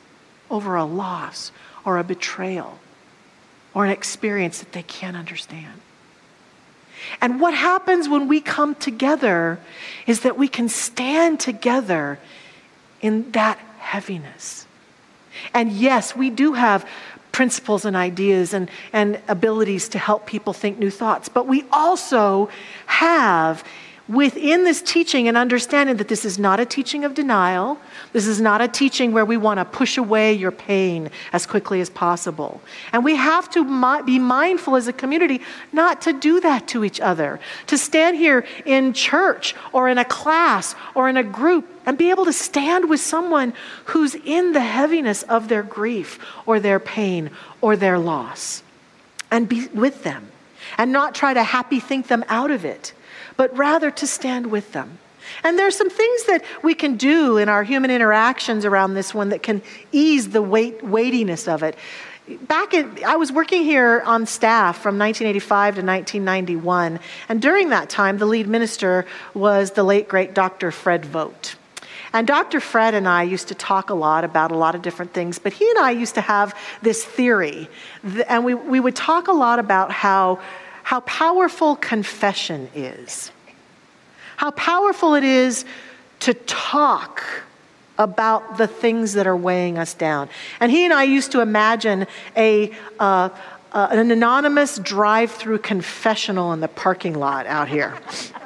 over 0.50 0.76
a 0.76 0.84
loss 0.84 1.50
or 1.84 1.98
a 1.98 2.04
betrayal 2.04 2.78
or 3.74 3.84
an 3.84 3.90
experience 3.90 4.60
that 4.60 4.72
they 4.72 4.82
can't 4.82 5.16
understand. 5.16 5.80
And 7.20 7.40
what 7.40 7.54
happens 7.54 8.08
when 8.08 8.28
we 8.28 8.40
come 8.40 8.74
together 8.74 9.60
is 10.06 10.20
that 10.20 10.38
we 10.38 10.48
can 10.48 10.68
stand 10.68 11.40
together 11.40 12.18
in 13.00 13.30
that 13.32 13.58
heaviness. 13.78 14.66
And 15.52 15.72
yes, 15.72 16.16
we 16.16 16.30
do 16.30 16.54
have 16.54 16.88
principles 17.36 17.84
and 17.84 17.94
ideas 17.94 18.54
and, 18.54 18.70
and 18.94 19.20
abilities 19.28 19.90
to 19.90 19.98
help 19.98 20.24
people 20.24 20.54
think 20.54 20.78
new 20.78 20.90
thoughts. 20.90 21.28
But 21.28 21.46
we 21.46 21.66
also 21.70 22.48
have 22.86 23.62
within 24.08 24.62
this 24.62 24.82
teaching 24.82 25.26
and 25.26 25.36
understanding 25.36 25.96
that 25.96 26.08
this 26.08 26.24
is 26.24 26.38
not 26.38 26.60
a 26.60 26.64
teaching 26.64 27.04
of 27.04 27.14
denial. 27.14 27.78
This 28.12 28.26
is 28.26 28.40
not 28.40 28.60
a 28.60 28.68
teaching 28.68 29.12
where 29.12 29.24
we 29.24 29.36
want 29.36 29.58
to 29.58 29.64
push 29.64 29.98
away 29.98 30.32
your 30.32 30.52
pain 30.52 31.10
as 31.32 31.44
quickly 31.44 31.80
as 31.80 31.90
possible. 31.90 32.60
And 32.92 33.04
we 33.04 33.16
have 33.16 33.50
to 33.50 33.64
be 34.04 34.18
mindful 34.18 34.76
as 34.76 34.86
a 34.86 34.92
community 34.92 35.40
not 35.72 36.02
to 36.02 36.12
do 36.12 36.40
that 36.40 36.68
to 36.68 36.84
each 36.84 37.00
other. 37.00 37.40
To 37.66 37.76
stand 37.76 38.16
here 38.16 38.46
in 38.64 38.92
church 38.92 39.56
or 39.72 39.88
in 39.88 39.98
a 39.98 40.04
class 40.04 40.76
or 40.94 41.08
in 41.08 41.16
a 41.16 41.24
group 41.24 41.68
and 41.84 41.98
be 41.98 42.10
able 42.10 42.26
to 42.26 42.32
stand 42.32 42.88
with 42.88 43.00
someone 43.00 43.54
who's 43.86 44.14
in 44.14 44.52
the 44.52 44.60
heaviness 44.60 45.24
of 45.24 45.48
their 45.48 45.62
grief 45.62 46.18
or 46.46 46.60
their 46.60 46.78
pain 46.78 47.30
or 47.60 47.76
their 47.76 47.98
loss 47.98 48.62
and 49.30 49.48
be 49.48 49.66
with 49.68 50.04
them 50.04 50.28
and 50.78 50.92
not 50.92 51.14
try 51.14 51.34
to 51.34 51.42
happy 51.42 51.80
think 51.80 52.06
them 52.06 52.24
out 52.28 52.50
of 52.50 52.64
it 52.64 52.92
but 53.36 53.56
rather 53.56 53.90
to 53.90 54.06
stand 54.06 54.46
with 54.46 54.72
them. 54.72 54.98
And 55.42 55.58
there 55.58 55.66
are 55.66 55.72
some 55.72 55.90
things 55.90 56.24
that 56.24 56.44
we 56.62 56.74
can 56.74 56.96
do 56.96 57.36
in 57.36 57.48
our 57.48 57.62
human 57.62 57.90
interactions 57.90 58.64
around 58.64 58.94
this 58.94 59.14
one 59.14 59.30
that 59.30 59.42
can 59.42 59.62
ease 59.92 60.30
the 60.30 60.42
weight, 60.42 60.84
weightiness 60.84 61.48
of 61.48 61.62
it. 61.62 61.76
Back 62.42 62.74
in, 62.74 63.04
I 63.06 63.16
was 63.16 63.30
working 63.30 63.62
here 63.62 64.02
on 64.04 64.26
staff 64.26 64.76
from 64.78 64.98
1985 64.98 65.76
to 65.76 65.82
1991, 65.82 66.98
and 67.28 67.40
during 67.40 67.68
that 67.68 67.88
time, 67.88 68.18
the 68.18 68.26
lead 68.26 68.48
minister 68.48 69.06
was 69.32 69.72
the 69.72 69.84
late 69.84 70.08
great 70.08 70.34
Dr. 70.34 70.72
Fred 70.72 71.04
Vogt. 71.04 71.56
And 72.12 72.26
Dr. 72.26 72.60
Fred 72.60 72.94
and 72.94 73.06
I 73.06 73.22
used 73.22 73.48
to 73.48 73.54
talk 73.54 73.90
a 73.90 73.94
lot 73.94 74.24
about 74.24 74.50
a 74.50 74.56
lot 74.56 74.74
of 74.74 74.82
different 74.82 75.12
things, 75.12 75.38
but 75.38 75.52
he 75.52 75.68
and 75.70 75.78
I 75.78 75.92
used 75.92 76.14
to 76.14 76.20
have 76.20 76.56
this 76.82 77.04
theory, 77.04 77.68
and 78.28 78.44
we, 78.44 78.54
we 78.54 78.80
would 78.80 78.96
talk 78.96 79.28
a 79.28 79.32
lot 79.32 79.60
about 79.60 79.92
how 79.92 80.40
how 80.86 81.00
powerful 81.00 81.74
confession 81.74 82.70
is. 82.72 83.32
How 84.36 84.52
powerful 84.52 85.16
it 85.16 85.24
is 85.24 85.64
to 86.20 86.32
talk 86.32 87.24
about 87.98 88.56
the 88.56 88.68
things 88.68 89.14
that 89.14 89.26
are 89.26 89.36
weighing 89.36 89.78
us 89.78 89.94
down. 89.94 90.28
And 90.60 90.70
he 90.70 90.84
and 90.84 90.94
I 90.94 91.02
used 91.02 91.32
to 91.32 91.40
imagine 91.40 92.06
a, 92.36 92.70
uh, 93.00 93.30
uh, 93.72 93.88
an 93.90 94.12
anonymous 94.12 94.78
drive 94.78 95.32
through 95.32 95.58
confessional 95.58 96.52
in 96.52 96.60
the 96.60 96.68
parking 96.68 97.14
lot 97.14 97.48
out 97.48 97.66
here. 97.66 97.92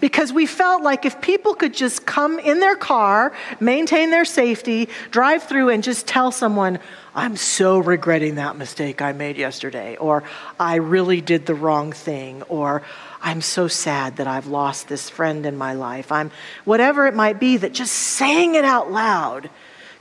because 0.00 0.32
we 0.32 0.46
felt 0.46 0.82
like 0.82 1.04
if 1.04 1.20
people 1.20 1.54
could 1.54 1.74
just 1.74 2.06
come 2.06 2.38
in 2.38 2.60
their 2.60 2.76
car, 2.76 3.32
maintain 3.60 4.10
their 4.10 4.24
safety, 4.24 4.88
drive 5.10 5.42
through, 5.44 5.70
and 5.70 5.82
just 5.82 6.06
tell 6.06 6.30
someone, 6.30 6.78
I'm 7.14 7.36
so 7.36 7.78
regretting 7.78 8.34
that 8.34 8.56
mistake 8.56 9.00
I 9.00 9.12
made 9.12 9.36
yesterday, 9.36 9.96
or 9.96 10.22
I 10.60 10.76
really 10.76 11.20
did 11.20 11.46
the 11.46 11.54
wrong 11.54 11.92
thing, 11.92 12.42
or 12.44 12.82
I'm 13.22 13.40
so 13.40 13.68
sad 13.68 14.16
that 14.16 14.26
I've 14.26 14.46
lost 14.46 14.88
this 14.88 15.08
friend 15.08 15.46
in 15.46 15.56
my 15.56 15.72
life. 15.72 16.12
I'm 16.12 16.30
whatever 16.64 17.06
it 17.06 17.14
might 17.14 17.40
be, 17.40 17.56
that 17.56 17.72
just 17.72 17.92
saying 17.92 18.54
it 18.54 18.64
out 18.64 18.90
loud 18.90 19.50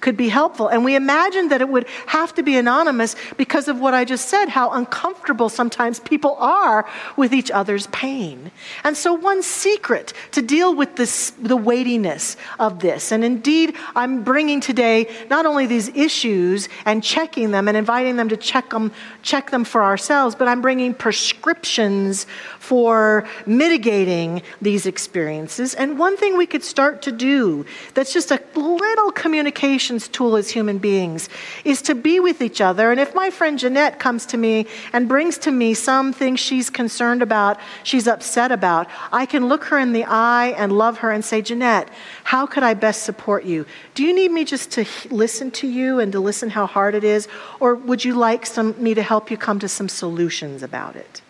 could 0.06 0.16
be 0.16 0.30
helpful. 0.30 0.68
And 0.68 0.86
we 0.86 0.96
imagined 0.96 1.50
that 1.50 1.62
it 1.62 1.68
would 1.68 1.88
have 2.06 2.32
to 2.36 2.44
be 2.44 2.56
anonymous 2.58 3.16
because 3.38 3.68
of 3.68 3.80
what 3.80 3.96
I 3.96 4.06
just 4.06 4.30
said, 4.30 4.50
how 4.50 4.70
uncomfortable 4.70 5.50
sometimes 5.50 6.00
people 6.00 6.36
are 6.36 6.88
with 7.18 7.34
each 7.34 7.50
other's 7.50 7.88
pain. 7.88 8.52
And 8.84 8.96
so, 8.96 9.16
one 9.16 9.42
secret 9.42 10.14
to 10.34 10.44
deal 10.44 10.76
with 10.76 10.96
this, 10.96 11.32
the 11.32 11.58
weightiness 11.58 12.38
of 12.60 12.82
this, 12.82 13.12
and 13.12 13.24
indeed, 13.24 13.76
I'm 13.96 14.24
bringing 14.24 14.62
today 14.62 15.10
not 15.32 15.48
only 15.48 15.66
these 15.66 15.90
issues 15.90 16.70
and 16.86 17.04
checking 17.04 17.50
them 17.50 17.68
and 17.68 17.76
inviting 17.76 18.16
them 18.16 18.30
to 18.30 18.38
check 18.38 18.70
them, 18.70 18.92
check 19.24 19.50
them 19.50 19.64
for 19.64 19.84
ourselves, 19.84 20.36
but 20.36 20.48
I'm 20.48 20.62
bringing 20.62 20.94
prescriptions 20.94 22.28
for 22.60 23.28
mitigating 23.48 24.44
these 24.62 24.86
experiences. 24.86 25.74
And 25.74 25.98
one 25.98 26.16
thing 26.16 26.38
we 26.38 26.46
could 26.46 26.64
start 26.64 27.02
to 27.02 27.12
do 27.12 27.66
that's 27.96 28.14
just 28.14 28.30
a 28.30 28.40
little 28.54 29.12
communication 29.12 29.95
communications 29.96 30.16
tool 30.16 30.36
as 30.36 30.50
human 30.50 30.78
beings 30.78 31.30
is 31.64 31.82
to 31.82 31.96
be 31.96 32.20
with 32.20 32.42
each 32.42 32.62
other. 32.62 32.92
And 32.92 33.00
if 33.00 33.16
my 33.16 33.30
friend 33.30 33.58
Jeanette 33.60 34.00
comes 34.00 34.26
to 34.28 34.38
me 34.38 34.66
and 34.94 35.08
brings 35.08 35.38
to 35.40 35.52
me 35.52 35.74
something 35.74 36.36
she's 36.36 36.70
concerned 36.70 37.22
about, 37.22 37.60
she's 37.84 38.08
upset 38.08 38.52
about, 38.52 38.88
I 39.12 39.26
can 39.26 39.48
look 39.48 39.66
her 39.66 39.80
in 39.80 39.94
the 39.94 40.06
eye 40.06 40.54
and 40.58 40.72
love 40.72 41.00
her 41.00 41.12
and 41.12 41.24
say, 41.24 41.42
Jeanette, 41.42 41.90
how 42.24 42.46
could 42.46 42.64
I 42.64 42.74
best 42.74 43.04
support 43.04 43.46
you? 43.46 43.66
Do 43.94 44.04
you 44.04 44.14
need 44.14 44.32
me 44.32 44.46
just 44.46 44.72
to 44.72 44.86
listen 45.10 45.52
to 45.52 45.68
you 45.68 46.00
and 46.00 46.12
to 46.12 46.20
listen 46.20 46.50
how 46.50 46.66
hard 46.66 46.96
it 46.96 47.04
is? 47.04 47.28
Or 47.60 47.76
would 47.76 48.04
you 48.04 48.16
like 48.16 48.46
some, 48.46 48.76
me 48.82 48.94
to 48.94 49.04
help 49.04 49.32
you 49.32 49.38
come 49.38 49.60
to 49.60 49.68
some 49.68 49.90
solutions 49.90 50.64
about 50.64 50.96
it? 50.96 51.22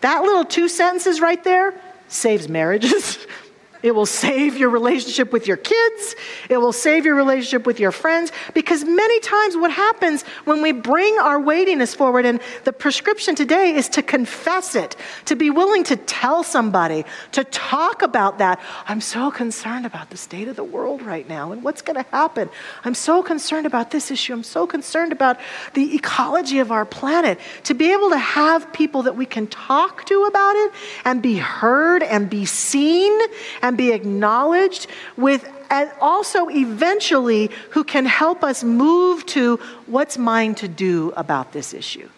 That 0.00 0.22
little 0.22 0.44
two 0.44 0.68
sentences 0.68 1.20
right 1.20 1.42
there 1.42 1.74
saves 2.08 2.48
marriages. 2.48 3.18
It 3.82 3.94
will 3.94 4.06
save 4.06 4.56
your 4.56 4.70
relationship 4.70 5.32
with 5.32 5.46
your 5.46 5.56
kids. 5.56 6.14
It 6.48 6.58
will 6.58 6.72
save 6.72 7.04
your 7.04 7.14
relationship 7.14 7.66
with 7.66 7.80
your 7.80 7.92
friends. 7.92 8.32
Because 8.54 8.84
many 8.84 9.20
times, 9.20 9.56
what 9.56 9.70
happens 9.70 10.22
when 10.44 10.62
we 10.62 10.72
bring 10.72 11.18
our 11.18 11.40
weightiness 11.40 11.94
forward, 11.94 12.24
and 12.24 12.40
the 12.64 12.72
prescription 12.72 13.34
today 13.34 13.74
is 13.74 13.88
to 13.90 14.02
confess 14.02 14.74
it, 14.74 14.96
to 15.26 15.36
be 15.36 15.50
willing 15.50 15.84
to 15.84 15.96
tell 15.96 16.42
somebody, 16.42 17.04
to 17.32 17.44
talk 17.44 18.02
about 18.02 18.38
that. 18.38 18.60
I'm 18.86 19.00
so 19.00 19.30
concerned 19.30 19.86
about 19.86 20.10
the 20.10 20.16
state 20.16 20.48
of 20.48 20.56
the 20.56 20.64
world 20.64 21.02
right 21.02 21.28
now 21.28 21.52
and 21.52 21.62
what's 21.62 21.82
going 21.82 22.02
to 22.02 22.10
happen. 22.10 22.48
I'm 22.84 22.94
so 22.94 23.22
concerned 23.22 23.66
about 23.66 23.90
this 23.90 24.10
issue. 24.10 24.32
I'm 24.32 24.42
so 24.42 24.66
concerned 24.66 25.12
about 25.12 25.38
the 25.74 25.94
ecology 25.96 26.58
of 26.58 26.70
our 26.70 26.84
planet. 26.84 27.38
To 27.64 27.74
be 27.74 27.92
able 27.92 28.10
to 28.10 28.18
have 28.18 28.72
people 28.72 29.02
that 29.02 29.16
we 29.16 29.26
can 29.26 29.46
talk 29.46 30.04
to 30.06 30.24
about 30.24 30.56
it 30.56 30.72
and 31.04 31.22
be 31.22 31.36
heard 31.36 32.02
and 32.02 32.30
be 32.30 32.44
seen 32.44 33.18
and 33.62 33.65
be 33.74 33.92
acknowledged 33.92 34.86
with 35.16 35.48
and 35.70 35.90
also 36.00 36.48
eventually 36.48 37.50
who 37.70 37.82
can 37.82 38.06
help 38.06 38.44
us 38.44 38.62
move 38.62 39.26
to 39.26 39.56
what's 39.86 40.16
mine 40.16 40.54
to 40.56 40.68
do 40.68 41.12
about 41.16 41.52
this 41.52 41.74
issue. 41.74 42.08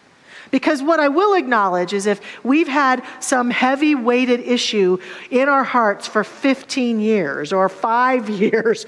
Because 0.51 0.81
what 0.81 0.99
I 0.99 1.09
will 1.09 1.35
acknowledge 1.35 1.93
is 1.93 2.05
if 2.05 2.21
we've 2.43 2.67
had 2.67 3.03
some 3.19 3.51
heavy 3.51 3.93
weighted 3.95 4.39
issue 4.39 4.97
in 5.29 5.47
our 5.47 5.63
hearts 5.63 6.07
for 6.07 6.23
15 6.23 6.99
years 6.99 7.53
or 7.53 7.69
five 7.69 8.29
years, 8.29 8.85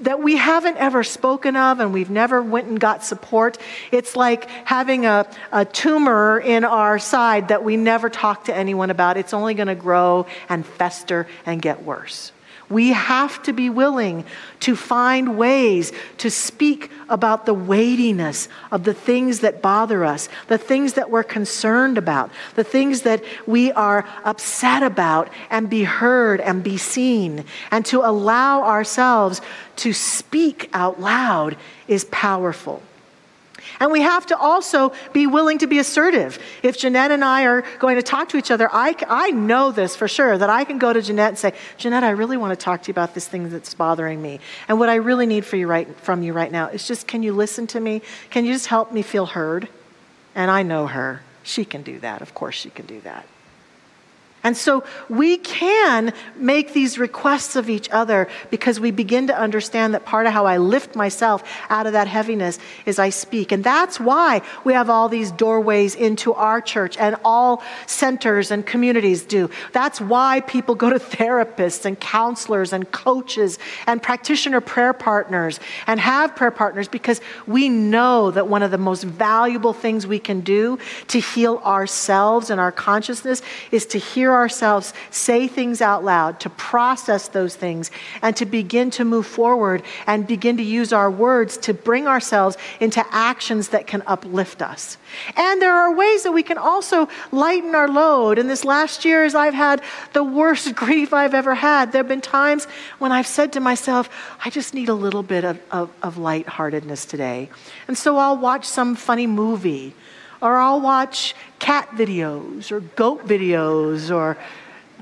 that 0.00 0.22
we 0.22 0.36
haven't 0.36 0.76
ever 0.76 1.02
spoken 1.02 1.56
of 1.56 1.80
and 1.80 1.92
we've 1.92 2.10
never 2.10 2.42
went 2.42 2.68
and 2.68 2.78
got 2.78 3.04
support. 3.04 3.58
It's 3.90 4.16
like 4.16 4.48
having 4.64 5.06
a, 5.06 5.28
a 5.52 5.64
tumor 5.64 6.38
in 6.38 6.64
our 6.64 6.98
side 6.98 7.48
that 7.48 7.64
we 7.64 7.76
never 7.76 8.08
talk 8.08 8.44
to 8.44 8.56
anyone 8.56 8.90
about. 8.90 9.16
It's 9.16 9.34
only 9.34 9.54
going 9.54 9.68
to 9.68 9.74
grow 9.74 10.26
and 10.48 10.64
fester 10.64 11.26
and 11.44 11.60
get 11.60 11.82
worse. 11.82 12.32
We 12.68 12.90
have 12.90 13.42
to 13.44 13.52
be 13.52 13.70
willing 13.70 14.24
to 14.60 14.74
find 14.74 15.38
ways 15.38 15.92
to 16.18 16.30
speak 16.30 16.90
about 17.08 17.46
the 17.46 17.54
weightiness 17.54 18.48
of 18.72 18.82
the 18.82 18.94
things 18.94 19.40
that 19.40 19.62
bother 19.62 20.04
us, 20.04 20.28
the 20.48 20.58
things 20.58 20.94
that 20.94 21.10
we're 21.10 21.22
concerned 21.22 21.96
about, 21.96 22.30
the 22.56 22.64
things 22.64 23.02
that 23.02 23.22
we 23.46 23.70
are 23.72 24.04
upset 24.24 24.82
about, 24.82 25.30
and 25.50 25.70
be 25.70 25.84
heard 25.84 26.40
and 26.40 26.64
be 26.64 26.76
seen. 26.76 27.44
And 27.70 27.86
to 27.86 28.00
allow 28.00 28.64
ourselves 28.64 29.40
to 29.76 29.92
speak 29.92 30.68
out 30.72 31.00
loud 31.00 31.56
is 31.86 32.04
powerful. 32.06 32.82
And 33.80 33.90
we 33.90 34.00
have 34.00 34.26
to 34.26 34.36
also 34.36 34.92
be 35.12 35.26
willing 35.26 35.58
to 35.58 35.66
be 35.66 35.78
assertive. 35.78 36.38
If 36.62 36.78
Jeanette 36.78 37.10
and 37.10 37.24
I 37.24 37.44
are 37.44 37.62
going 37.78 37.96
to 37.96 38.02
talk 38.02 38.28
to 38.30 38.36
each 38.36 38.50
other, 38.50 38.68
I, 38.72 38.94
I 39.08 39.30
know 39.30 39.72
this 39.72 39.96
for 39.96 40.08
sure 40.08 40.36
that 40.38 40.50
I 40.50 40.64
can 40.64 40.78
go 40.78 40.92
to 40.92 41.02
Jeanette 41.02 41.30
and 41.30 41.38
say, 41.38 41.52
Jeanette, 41.76 42.04
I 42.04 42.10
really 42.10 42.36
want 42.36 42.58
to 42.58 42.62
talk 42.62 42.82
to 42.82 42.88
you 42.88 42.92
about 42.92 43.14
this 43.14 43.28
thing 43.28 43.50
that's 43.50 43.74
bothering 43.74 44.20
me. 44.20 44.40
And 44.68 44.78
what 44.78 44.88
I 44.88 44.96
really 44.96 45.26
need 45.26 45.44
for 45.44 45.56
you 45.56 45.66
right, 45.66 45.88
from 46.00 46.22
you 46.22 46.32
right 46.32 46.50
now 46.50 46.68
is 46.68 46.86
just 46.86 47.06
can 47.06 47.22
you 47.22 47.32
listen 47.32 47.66
to 47.68 47.80
me? 47.80 48.02
Can 48.30 48.44
you 48.44 48.52
just 48.52 48.66
help 48.66 48.92
me 48.92 49.02
feel 49.02 49.26
heard? 49.26 49.68
And 50.34 50.50
I 50.50 50.62
know 50.62 50.86
her. 50.86 51.22
She 51.42 51.64
can 51.64 51.82
do 51.82 51.98
that. 52.00 52.22
Of 52.22 52.34
course, 52.34 52.56
she 52.56 52.70
can 52.70 52.86
do 52.86 53.00
that. 53.02 53.26
And 54.46 54.56
so 54.56 54.84
we 55.08 55.38
can 55.38 56.12
make 56.36 56.72
these 56.72 57.00
requests 57.00 57.56
of 57.56 57.68
each 57.68 57.90
other 57.90 58.28
because 58.48 58.78
we 58.78 58.92
begin 58.92 59.26
to 59.26 59.36
understand 59.36 59.92
that 59.94 60.04
part 60.04 60.28
of 60.28 60.32
how 60.32 60.46
I 60.46 60.58
lift 60.58 60.94
myself 60.94 61.42
out 61.68 61.88
of 61.88 61.94
that 61.94 62.06
heaviness 62.06 62.60
is 62.84 63.00
I 63.00 63.08
speak. 63.08 63.50
And 63.50 63.64
that's 63.64 63.98
why 63.98 64.42
we 64.62 64.72
have 64.72 64.88
all 64.88 65.08
these 65.08 65.32
doorways 65.32 65.96
into 65.96 66.32
our 66.32 66.60
church 66.60 66.96
and 66.96 67.16
all 67.24 67.60
centers 67.88 68.52
and 68.52 68.64
communities 68.64 69.24
do. 69.24 69.50
That's 69.72 70.00
why 70.00 70.42
people 70.42 70.76
go 70.76 70.90
to 70.90 71.00
therapists 71.00 71.84
and 71.84 71.98
counselors 71.98 72.72
and 72.72 72.88
coaches 72.92 73.58
and 73.88 74.00
practitioner 74.00 74.60
prayer 74.60 74.92
partners 74.92 75.58
and 75.88 75.98
have 75.98 76.36
prayer 76.36 76.52
partners 76.52 76.86
because 76.86 77.20
we 77.48 77.68
know 77.68 78.30
that 78.30 78.46
one 78.46 78.62
of 78.62 78.70
the 78.70 78.78
most 78.78 79.02
valuable 79.02 79.72
things 79.72 80.06
we 80.06 80.20
can 80.20 80.42
do 80.42 80.78
to 81.08 81.18
heal 81.18 81.60
ourselves 81.64 82.48
and 82.48 82.60
our 82.60 82.70
consciousness 82.70 83.42
is 83.72 83.86
to 83.86 83.98
hear 83.98 84.35
ourselves 84.36 84.94
say 85.10 85.48
things 85.48 85.80
out 85.80 86.04
loud, 86.04 86.40
to 86.40 86.50
process 86.50 87.28
those 87.28 87.56
things, 87.56 87.90
and 88.22 88.36
to 88.36 88.46
begin 88.46 88.90
to 88.92 89.04
move 89.04 89.26
forward 89.26 89.82
and 90.06 90.26
begin 90.26 90.56
to 90.56 90.62
use 90.62 90.92
our 90.92 91.10
words 91.10 91.56
to 91.58 91.74
bring 91.74 92.06
ourselves 92.06 92.56
into 92.80 93.04
actions 93.10 93.68
that 93.68 93.86
can 93.86 94.02
uplift 94.06 94.62
us. 94.62 94.98
And 95.36 95.60
there 95.60 95.74
are 95.74 95.94
ways 95.94 96.22
that 96.24 96.32
we 96.32 96.42
can 96.42 96.58
also 96.58 97.08
lighten 97.32 97.74
our 97.74 97.88
load. 97.88 98.38
In 98.38 98.46
this 98.46 98.64
last 98.64 99.04
year, 99.04 99.24
as 99.24 99.34
I've 99.34 99.54
had 99.54 99.82
the 100.12 100.24
worst 100.24 100.74
grief 100.82 101.12
I've 101.12 101.34
ever 101.34 101.54
had, 101.54 101.92
there 101.92 102.00
have 102.00 102.08
been 102.08 102.20
times 102.20 102.66
when 102.98 103.12
I've 103.12 103.26
said 103.26 103.52
to 103.54 103.60
myself, 103.60 104.08
I 104.44 104.50
just 104.50 104.74
need 104.74 104.88
a 104.88 104.94
little 104.94 105.22
bit 105.22 105.44
of, 105.44 105.60
of, 105.70 105.90
of 106.02 106.18
lightheartedness 106.18 107.06
today. 107.06 107.50
And 107.88 107.96
so 107.96 108.16
I'll 108.16 108.36
watch 108.36 108.64
some 108.64 108.94
funny 108.94 109.26
movie 109.26 109.94
or 110.40 110.56
I'll 110.56 110.80
watch 110.80 111.34
cat 111.58 111.88
videos 111.90 112.70
or 112.70 112.80
goat 112.80 113.26
videos 113.26 114.14
or 114.14 114.36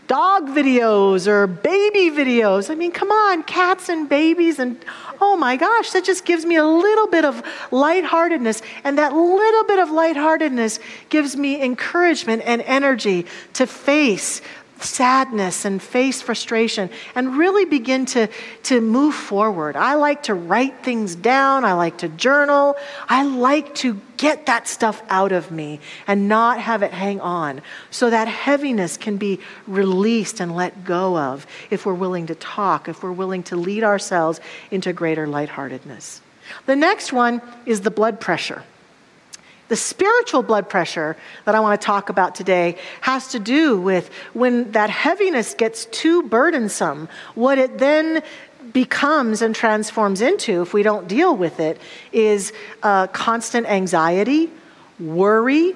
dog 0.07 0.49
videos 0.49 1.27
or 1.27 1.47
baby 1.47 2.11
videos. 2.15 2.71
I 2.71 2.75
mean, 2.75 2.93
come 2.93 3.11
on, 3.11 3.43
cats 3.45 3.89
and 3.89 4.09
babies 4.09 4.59
and 4.59 4.83
oh 5.21 5.37
my 5.37 5.57
gosh, 5.57 5.91
that 5.93 6.05
just 6.05 6.25
gives 6.25 6.45
me 6.45 6.57
a 6.57 6.65
little 6.65 7.07
bit 7.07 7.25
of 7.25 7.43
lightheartedness. 7.71 8.63
And 8.85 8.99
that 8.99 9.15
little 9.15 9.65
bit 9.65 9.79
of 9.79 9.91
lightheartedness 9.91 10.79
gives 11.09 11.37
me 11.37 11.63
encouragement 11.63 12.43
and 12.45 12.63
energy 12.63 13.27
to 13.55 13.67
face 13.67 14.43
sadness 14.81 15.65
and 15.65 15.81
face 15.83 16.21
frustration 16.21 16.91
and 17.15 17.39
really 17.39 17.65
begin 17.65 18.07
to, 18.07 18.29
to 18.65 18.81
move 18.81 19.15
forward. 19.15 19.77
I 19.77 19.95
like 19.95 20.25
to 20.25 20.35
write 20.35 20.85
things 20.85 21.15
down. 21.15 21.65
I 21.65 21.75
like 21.75 21.99
to 21.99 22.09
journal. 22.09 22.77
I 23.09 23.25
like 23.25 23.75
to 23.77 24.01
get 24.17 24.47
that 24.47 24.69
stuff 24.69 25.03
out 25.09 25.33
of 25.33 25.51
me 25.51 25.81
and 26.07 26.29
not 26.29 26.61
have 26.61 26.83
it 26.83 26.93
hang 26.93 27.21
on 27.21 27.63
so 27.91 28.11
that 28.11 28.29
heaviness 28.29 28.97
can 28.97 29.17
be 29.17 29.41
released 29.67 30.41
and 30.41 30.55
let 30.55 30.85
go 30.85 31.17
of 31.17 31.47
if 31.71 31.87
we're 31.87 31.95
willing 31.95 32.27
to 32.27 32.35
talk, 32.35 32.89
if 32.89 33.03
we're 33.03 33.13
willing 33.13 33.43
to 33.45 33.57
lead 33.57 33.85
ourselves 33.85 34.41
into 34.71 34.93
greater 34.93 35.27
lightheartedness. 35.27 36.21
The 36.67 36.77
next 36.77 37.13
one 37.13 37.41
is 37.67 37.81
the 37.81 37.91
blood 37.91 38.21
pressure. 38.21 38.63
The 39.69 39.77
spiritual 39.77 40.43
blood 40.43 40.69
pressure 40.69 41.17
that 41.47 41.55
I 41.55 41.61
want 41.61 41.81
to 41.81 41.85
talk 41.85 42.11
about 42.11 42.35
today 42.35 42.77
has 43.01 43.29
to 43.29 43.39
do 43.39 43.81
with 43.81 44.11
when 44.35 44.73
that 44.73 44.91
heaviness 44.91 45.55
gets 45.55 45.87
too 45.87 46.23
burdensome, 46.23 47.09
what 47.35 47.59
it 47.59 47.79
then 47.79 48.23
becomes 48.73 49.41
and 49.41 49.55
transforms 49.55 50.21
into, 50.21 50.63
if 50.63 50.75
we 50.75 50.83
don't 50.83 51.09
deal 51.09 51.35
with 51.35 51.61
it, 51.61 51.81
is 52.13 52.53
uh, 52.83 53.07
constant 53.07 53.67
anxiety, 53.67 54.51
worry, 54.99 55.75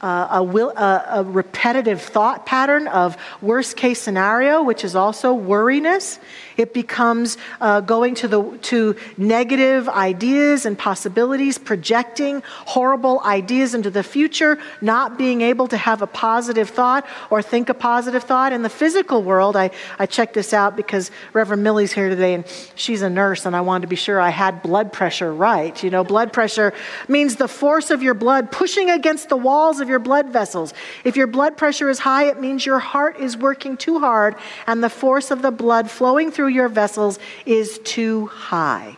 uh, 0.00 0.28
a, 0.30 0.42
will, 0.42 0.72
uh, 0.76 1.02
a, 1.08 1.24
repetitive 1.24 2.00
thought 2.00 2.46
pattern 2.46 2.86
of 2.88 3.16
worst 3.40 3.76
case 3.76 4.00
scenario, 4.00 4.62
which 4.62 4.84
is 4.84 4.94
also 4.94 5.34
worriness. 5.34 6.20
It 6.58 6.74
becomes 6.74 7.38
uh, 7.60 7.80
going 7.80 8.14
to, 8.16 8.28
the, 8.28 8.58
to 8.62 8.96
negative 9.16 9.88
ideas 9.88 10.66
and 10.66 10.78
possibilities, 10.78 11.56
projecting 11.56 12.42
horrible 12.66 13.20
ideas 13.24 13.74
into 13.74 13.90
the 13.90 14.02
future, 14.02 14.58
not 14.80 15.18
being 15.18 15.40
able 15.40 15.66
to 15.68 15.76
have 15.76 16.02
a 16.02 16.06
positive 16.06 16.68
thought 16.70 17.06
or 17.30 17.42
think 17.42 17.68
a 17.68 17.74
positive 17.74 18.22
thought. 18.22 18.52
In 18.52 18.62
the 18.62 18.70
physical 18.70 19.22
world, 19.22 19.56
I, 19.56 19.70
I 19.98 20.06
checked 20.06 20.34
this 20.34 20.52
out 20.52 20.76
because 20.76 21.10
Reverend 21.32 21.64
Millie's 21.64 21.92
here 21.92 22.08
today 22.08 22.34
and 22.34 22.44
she's 22.76 23.02
a 23.02 23.10
nurse, 23.10 23.46
and 23.46 23.56
I 23.56 23.62
wanted 23.62 23.82
to 23.82 23.88
be 23.88 23.96
sure 23.96 24.20
I 24.20 24.30
had 24.30 24.62
blood 24.62 24.92
pressure 24.92 25.32
right. 25.32 25.82
You 25.82 25.90
know, 25.90 26.04
blood 26.04 26.32
pressure 26.32 26.72
means 27.08 27.36
the 27.36 27.48
force 27.48 27.90
of 27.90 28.02
your 28.02 28.14
blood 28.14 28.52
pushing 28.52 28.90
against 28.90 29.28
the 29.28 29.36
walls 29.36 29.80
of 29.80 29.88
of 29.88 29.90
your 29.90 29.98
blood 29.98 30.28
vessels. 30.28 30.74
If 31.02 31.16
your 31.16 31.26
blood 31.26 31.56
pressure 31.56 31.88
is 31.88 31.98
high, 31.98 32.24
it 32.24 32.38
means 32.38 32.66
your 32.66 32.78
heart 32.78 33.18
is 33.18 33.38
working 33.38 33.78
too 33.78 33.98
hard 33.98 34.36
and 34.66 34.84
the 34.84 34.90
force 34.90 35.30
of 35.30 35.40
the 35.40 35.50
blood 35.50 35.90
flowing 35.90 36.30
through 36.30 36.47
your 36.48 36.68
vessels 36.68 37.18
is 37.46 37.78
too 37.80 38.26
high. 38.26 38.96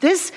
This 0.00 0.32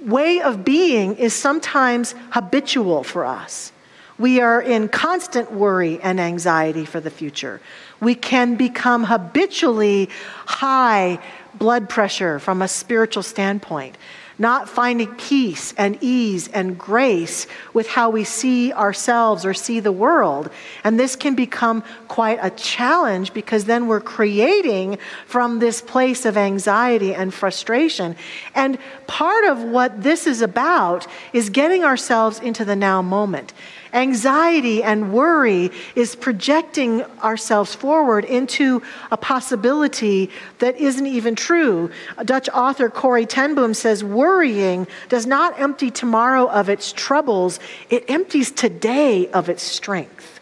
way 0.00 0.40
of 0.40 0.64
being 0.64 1.16
is 1.16 1.34
sometimes 1.34 2.14
habitual 2.30 3.04
for 3.04 3.24
us. 3.24 3.72
We 4.18 4.40
are 4.40 4.62
in 4.62 4.88
constant 4.88 5.52
worry 5.52 6.00
and 6.00 6.20
anxiety 6.20 6.84
for 6.84 7.00
the 7.00 7.10
future. 7.10 7.60
We 8.00 8.14
can 8.14 8.54
become 8.54 9.04
habitually 9.04 10.08
high 10.46 11.18
blood 11.54 11.88
pressure 11.88 12.38
from 12.38 12.62
a 12.62 12.68
spiritual 12.68 13.22
standpoint 13.22 13.96
not 14.38 14.68
finding 14.68 15.14
peace 15.14 15.72
and 15.76 15.98
ease 16.00 16.48
and 16.48 16.78
grace 16.78 17.46
with 17.72 17.88
how 17.88 18.10
we 18.10 18.24
see 18.24 18.72
ourselves 18.72 19.44
or 19.44 19.54
see 19.54 19.80
the 19.80 19.92
world. 19.92 20.50
And 20.82 20.98
this 20.98 21.16
can 21.16 21.34
become 21.34 21.82
quite 22.08 22.38
a 22.42 22.50
challenge 22.50 23.32
because 23.32 23.64
then 23.64 23.86
we're 23.86 24.00
creating 24.00 24.98
from 25.26 25.58
this 25.58 25.80
place 25.80 26.24
of 26.24 26.36
anxiety 26.36 27.14
and 27.14 27.32
frustration. 27.32 28.16
And 28.54 28.78
part 29.06 29.44
of 29.44 29.62
what 29.62 30.02
this 30.02 30.26
is 30.26 30.42
about 30.42 31.06
is 31.32 31.50
getting 31.50 31.84
ourselves 31.84 32.40
into 32.40 32.64
the 32.64 32.76
now 32.76 33.02
moment. 33.02 33.52
Anxiety 33.94 34.82
and 34.82 35.12
worry 35.12 35.70
is 35.94 36.16
projecting 36.16 37.02
ourselves 37.22 37.76
forward 37.76 38.24
into 38.24 38.82
a 39.12 39.16
possibility 39.16 40.30
that 40.58 40.76
isn't 40.76 41.06
even 41.06 41.36
true. 41.36 41.90
Dutch 42.24 42.48
author 42.48 42.90
Corrie 42.90 43.24
ten 43.24 43.54
Boom 43.54 43.72
says 43.72 44.02
worrying 44.02 44.88
does 45.08 45.26
not 45.26 45.58
empty 45.60 45.92
tomorrow 45.92 46.46
of 46.48 46.68
its 46.68 46.92
troubles, 46.92 47.60
it 47.88 48.04
empties 48.10 48.50
today 48.50 49.28
of 49.28 49.48
its 49.48 49.62
strength. 49.62 50.40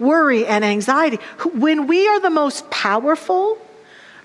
Worry 0.00 0.44
and 0.44 0.64
anxiety. 0.64 1.18
When 1.54 1.86
we 1.86 2.08
are 2.08 2.20
the 2.20 2.30
most 2.30 2.68
powerful, 2.68 3.58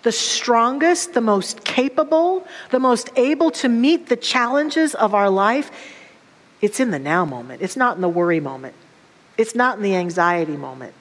the 0.02 0.12
strongest, 0.12 1.13
the 1.13 1.21
most 1.21 1.63
capable, 1.63 2.47
the 2.71 2.80
most 2.80 3.12
able 3.15 3.52
to 3.52 3.69
meet 3.69 4.08
the 4.08 4.15
challenges 4.15 4.95
of 4.95 5.13
our 5.13 5.30
life, 5.30 5.69
it's 6.62 6.80
in 6.80 6.91
the 6.91 7.00
now 7.00 7.26
moment. 7.26 7.62
It's 7.62 7.76
not 7.76 7.95
in 7.95 8.02
the 8.02 8.10
worry 8.10 8.39
moment. 8.39 8.76
It's 9.38 9.56
not 9.56 9.78
in 9.78 9.84
the 9.84 9.95
anxiety 9.95 10.58
moment. 10.58 10.93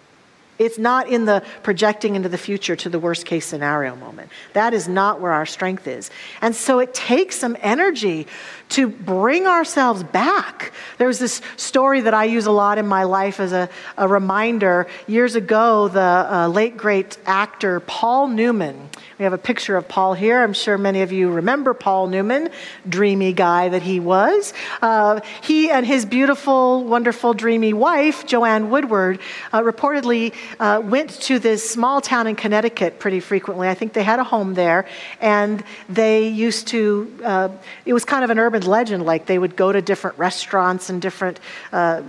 It's 0.61 0.77
not 0.77 1.09
in 1.09 1.25
the 1.25 1.43
projecting 1.63 2.17
into 2.17 2.29
the 2.29 2.37
future 2.37 2.77
to 2.77 2.91
the 2.91 2.99
worst 2.99 3.25
case 3.25 3.47
scenario 3.47 3.97
moment. 3.97 4.31
That 4.53 4.75
is 4.75 4.89
not 4.89 5.19
where 5.19 5.33
our 5.33 5.47
strength 5.47 5.87
is. 5.87 6.11
And 6.43 6.55
so 6.55 6.81
it 6.81 6.93
takes 6.93 7.37
some 7.37 7.57
energy 7.61 8.27
to 8.71 8.87
bring 8.87 9.47
ourselves 9.47 10.03
back. 10.03 10.73
There's 10.99 11.19
this 11.19 11.41
story 11.57 12.03
that 12.03 12.13
I 12.13 12.25
use 12.25 12.45
a 12.45 12.51
lot 12.51 12.77
in 12.77 12.87
my 12.87 13.05
life 13.05 13.41
as 13.41 13.55
a, 13.55 13.71
a 13.97 14.07
reminder. 14.07 14.87
Years 15.07 15.35
ago, 15.35 15.89
the 15.89 16.01
uh, 16.01 16.49
late 16.49 16.77
great 16.77 17.17
actor 17.25 17.81
Paul 17.81 18.29
Newman, 18.29 18.91
we 19.21 19.25
have 19.25 19.35
a 19.35 19.39
picture 19.39 19.77
of 19.77 19.87
Paul 19.87 20.15
here. 20.15 20.43
I'm 20.43 20.55
sure 20.55 20.79
many 20.79 21.03
of 21.03 21.13
you 21.13 21.31
remember 21.31 21.75
Paul 21.75 22.07
Newman, 22.07 22.49
dreamy 22.89 23.35
guy 23.35 23.69
that 23.69 23.83
he 23.83 24.01
was. 24.01 24.55
Uh, 24.81 25.21
he 25.43 25.71
and 25.71 25.85
his 25.85 26.07
beautiful, 26.07 26.83
wonderful, 26.85 27.35
dreamy 27.35 27.75
wife, 27.75 28.25
Joanne 28.25 28.71
Woodward, 28.71 29.21
uh, 29.53 29.61
reportedly 29.61 30.33
uh, 30.59 30.81
went 30.83 31.11
to 31.21 31.39
this 31.39 31.69
small 31.69 32.01
town 32.01 32.29
in 32.29 32.35
Connecticut 32.35 32.99
pretty 32.99 33.21
frequently. 33.21 33.69
I 33.69 33.75
think 33.75 33.93
they 33.93 34.05
had 34.05 34.21
a 34.21 34.25
home 34.25 34.55
there, 34.55 34.87
and 35.21 35.63
they 35.91 36.29
used 36.29 36.69
to, 36.69 37.15
uh, 37.23 37.51
it 37.85 37.93
was 37.93 38.07
kind 38.07 38.25
of 38.25 38.31
an 38.31 38.39
urban 38.39 38.63
legend, 38.63 39.05
like 39.05 39.27
they 39.27 39.39
would 39.39 39.55
go 39.55 39.71
to 39.71 39.83
different 39.83 40.19
restaurants 40.19 40.89
and 40.89 41.03
different 41.03 41.41
uh, 41.73 42.01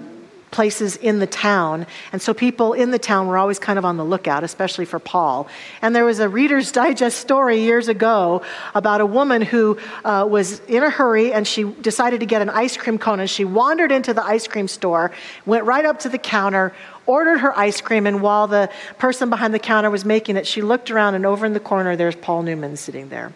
places 0.52 0.98
in 0.98 1.20
the 1.20 1.28
town. 1.28 1.88
And 2.12 2.22
so 2.22 2.34
people 2.34 2.74
in 2.74 2.92
the 2.92 3.00
town 3.00 3.28
were 3.28 3.38
always 3.38 3.58
kind 3.58 3.80
of 3.80 3.86
on 3.86 3.98
the 3.98 4.06
lookout, 4.06 4.44
especially 4.44 4.86
for 4.86 5.00
Paul. 5.00 5.48
And 5.82 5.96
there 5.96 6.06
was 6.06 6.20
a 6.20 6.30
Reader's 6.30 6.72
Digest 6.72 7.18
story 7.20 7.62
years 7.62 7.88
ago 7.88 8.42
about 8.76 9.02
a 9.02 9.06
woman 9.06 9.42
who 9.42 9.78
uh, 10.04 10.28
was 10.30 10.60
in 10.62 10.84
a 10.84 10.90
hurry 10.90 11.34
and 11.34 11.48
she 11.48 11.64
decided 11.64 12.20
to 12.20 12.26
get 12.26 12.42
an 12.42 12.50
ice 12.50 12.78
cream 12.78 12.98
cone. 12.98 13.20
And 13.20 13.30
she 13.30 13.46
wandered 13.46 13.92
into 13.92 14.14
the 14.14 14.24
ice 14.24 14.48
cream 14.48 14.68
store, 14.68 15.12
went 15.46 15.64
right 15.64 15.86
up 15.86 16.00
to 16.00 16.10
the 16.10 16.18
counter, 16.18 16.74
ordered 17.06 17.38
her 17.38 17.58
ice 17.58 17.82
cream. 17.82 18.06
And 18.06 18.22
while 18.22 18.48
the 18.48 18.70
person 18.98 19.30
behind 19.30 19.54
the 19.54 19.60
counter 19.60 19.90
was 19.90 20.06
making 20.06 20.36
it, 20.36 20.46
she 20.46 20.62
looked 20.62 20.92
around 20.92 21.16
and 21.16 21.26
over 21.26 21.46
in 21.46 21.54
the 21.54 21.60
corner, 21.60 21.96
there's 21.96 22.16
Paul 22.16 22.44
Newman 22.44 22.76
sitting 22.78 23.10
there. 23.10 23.34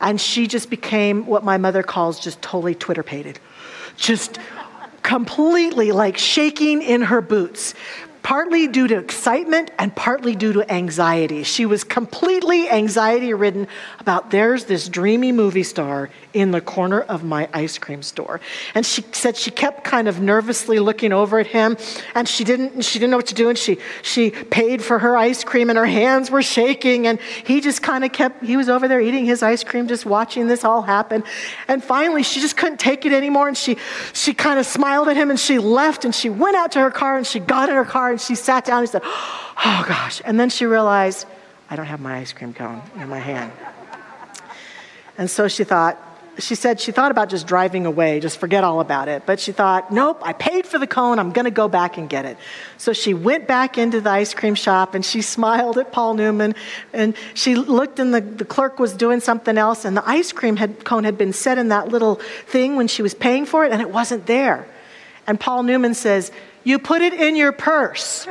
And 0.00 0.20
she 0.20 0.46
just 0.48 0.70
became 0.70 1.26
what 1.26 1.44
my 1.44 1.58
mother 1.58 1.82
calls 1.82 2.18
just 2.18 2.42
totally 2.42 2.74
Twitter 2.74 3.04
pated. 3.04 3.38
Just 3.96 4.38
completely 5.02 5.92
like 5.92 6.16
shaking 6.18 6.82
in 6.82 7.02
her 7.02 7.20
boots, 7.20 7.74
partly 8.22 8.68
due 8.68 8.86
to 8.86 8.96
excitement 8.96 9.70
and 9.78 9.94
partly 9.94 10.36
due 10.36 10.52
to 10.52 10.72
anxiety. 10.72 11.42
She 11.42 11.66
was 11.66 11.82
completely 11.82 12.70
anxiety 12.70 13.34
ridden 13.34 13.66
about 13.98 14.30
there's 14.30 14.66
this 14.66 14.88
dreamy 14.88 15.32
movie 15.32 15.64
star 15.64 16.08
in 16.32 16.52
the 16.52 16.60
corner 16.60 17.00
of 17.00 17.24
my 17.24 17.48
ice 17.52 17.78
cream 17.78 18.02
store. 18.02 18.40
And 18.74 18.86
she 18.86 19.04
said 19.12 19.36
she 19.36 19.50
kept 19.50 19.84
kind 19.84 20.08
of 20.08 20.20
nervously 20.20 20.78
looking 20.78 21.12
over 21.12 21.38
at 21.40 21.48
him 21.48 21.76
and 22.14 22.28
she 22.28 22.44
didn't 22.44 22.82
she 22.82 22.98
didn't 22.98 23.10
know 23.10 23.16
what 23.16 23.26
to 23.26 23.34
do 23.34 23.48
and 23.48 23.58
she 23.58 23.78
she 24.02 24.30
paid 24.30 24.82
for 24.82 25.00
her 25.00 25.16
ice 25.16 25.42
cream 25.42 25.68
and 25.68 25.76
her 25.76 25.86
hands 25.86 26.30
were 26.30 26.42
shaking 26.42 27.06
and 27.06 27.20
he 27.44 27.60
just 27.60 27.82
kind 27.82 28.04
of 28.04 28.12
kept 28.12 28.44
he 28.44 28.56
was 28.56 28.68
over 28.68 28.86
there 28.86 29.00
eating 29.00 29.26
his 29.26 29.42
ice 29.42 29.64
cream 29.64 29.88
just 29.88 30.06
watching 30.06 30.46
this 30.46 30.64
all 30.64 30.82
happen. 30.82 31.24
And 31.66 31.82
finally 31.82 32.22
she 32.22 32.40
just 32.40 32.56
couldn't 32.56 32.78
take 32.78 33.04
it 33.04 33.12
anymore 33.12 33.48
and 33.48 33.56
she 33.56 33.76
she 34.12 34.32
kind 34.32 34.60
of 34.60 34.66
smiled 34.66 35.08
at 35.08 35.16
him 35.16 35.30
and 35.30 35.40
she 35.40 35.58
left 35.58 36.04
and 36.04 36.14
she 36.14 36.30
went 36.30 36.56
out 36.56 36.72
to 36.72 36.80
her 36.80 36.90
car 36.90 37.16
and 37.16 37.26
she 37.26 37.40
got 37.40 37.68
in 37.68 37.74
her 37.74 37.84
car 37.84 38.11
and 38.12 38.20
she 38.20 38.34
sat 38.34 38.64
down 38.64 38.80
and 38.80 38.88
said, 38.88 39.02
"Oh 39.04 39.84
gosh." 39.88 40.22
And 40.24 40.38
then 40.38 40.48
she 40.48 40.64
realized 40.64 41.26
I 41.68 41.76
don't 41.76 41.86
have 41.86 42.00
my 42.00 42.18
ice 42.18 42.32
cream 42.32 42.54
cone 42.54 42.82
in 42.96 43.08
my 43.08 43.18
hand. 43.18 43.50
And 45.18 45.30
so 45.30 45.48
she 45.48 45.64
thought, 45.64 45.98
she 46.38 46.54
said 46.54 46.80
she 46.80 46.92
thought 46.92 47.10
about 47.10 47.28
just 47.28 47.46
driving 47.46 47.84
away, 47.84 48.20
just 48.20 48.38
forget 48.38 48.64
all 48.64 48.80
about 48.80 49.08
it. 49.08 49.24
But 49.26 49.38
she 49.38 49.52
thought, 49.52 49.92
nope, 49.92 50.20
I 50.22 50.32
paid 50.32 50.66
for 50.66 50.78
the 50.78 50.86
cone. 50.86 51.18
I'm 51.18 51.32
going 51.32 51.44
to 51.44 51.50
go 51.50 51.68
back 51.68 51.98
and 51.98 52.08
get 52.08 52.24
it. 52.24 52.38
So 52.78 52.92
she 52.92 53.12
went 53.12 53.46
back 53.46 53.76
into 53.76 54.00
the 54.00 54.10
ice 54.10 54.32
cream 54.32 54.54
shop 54.54 54.94
and 54.94 55.04
she 55.04 55.22
smiled 55.36 55.78
at 55.78 55.92
Paul 55.92 56.14
Newman. 56.14 56.54
And 56.92 57.14
she 57.34 57.54
looked 57.54 57.98
and 57.98 58.14
the, 58.14 58.20
the 58.20 58.44
clerk 58.44 58.78
was 58.78 58.94
doing 58.94 59.20
something 59.20 59.58
else. 59.58 59.84
And 59.84 59.96
the 59.96 60.08
ice 60.08 60.32
cream 60.32 60.56
had, 60.56 60.84
cone 60.84 61.04
had 61.04 61.18
been 61.18 61.32
set 61.32 61.58
in 61.58 61.68
that 61.68 61.88
little 61.88 62.16
thing 62.46 62.76
when 62.76 62.88
she 62.88 63.02
was 63.02 63.14
paying 63.14 63.44
for 63.46 63.64
it 63.64 63.72
and 63.72 63.80
it 63.80 63.90
wasn't 63.90 64.26
there. 64.26 64.66
And 65.26 65.38
Paul 65.38 65.62
Newman 65.62 65.94
says, 65.94 66.32
You 66.64 66.78
put 66.78 67.02
it 67.02 67.12
in 67.12 67.36
your 67.36 67.52
purse. 67.52 68.26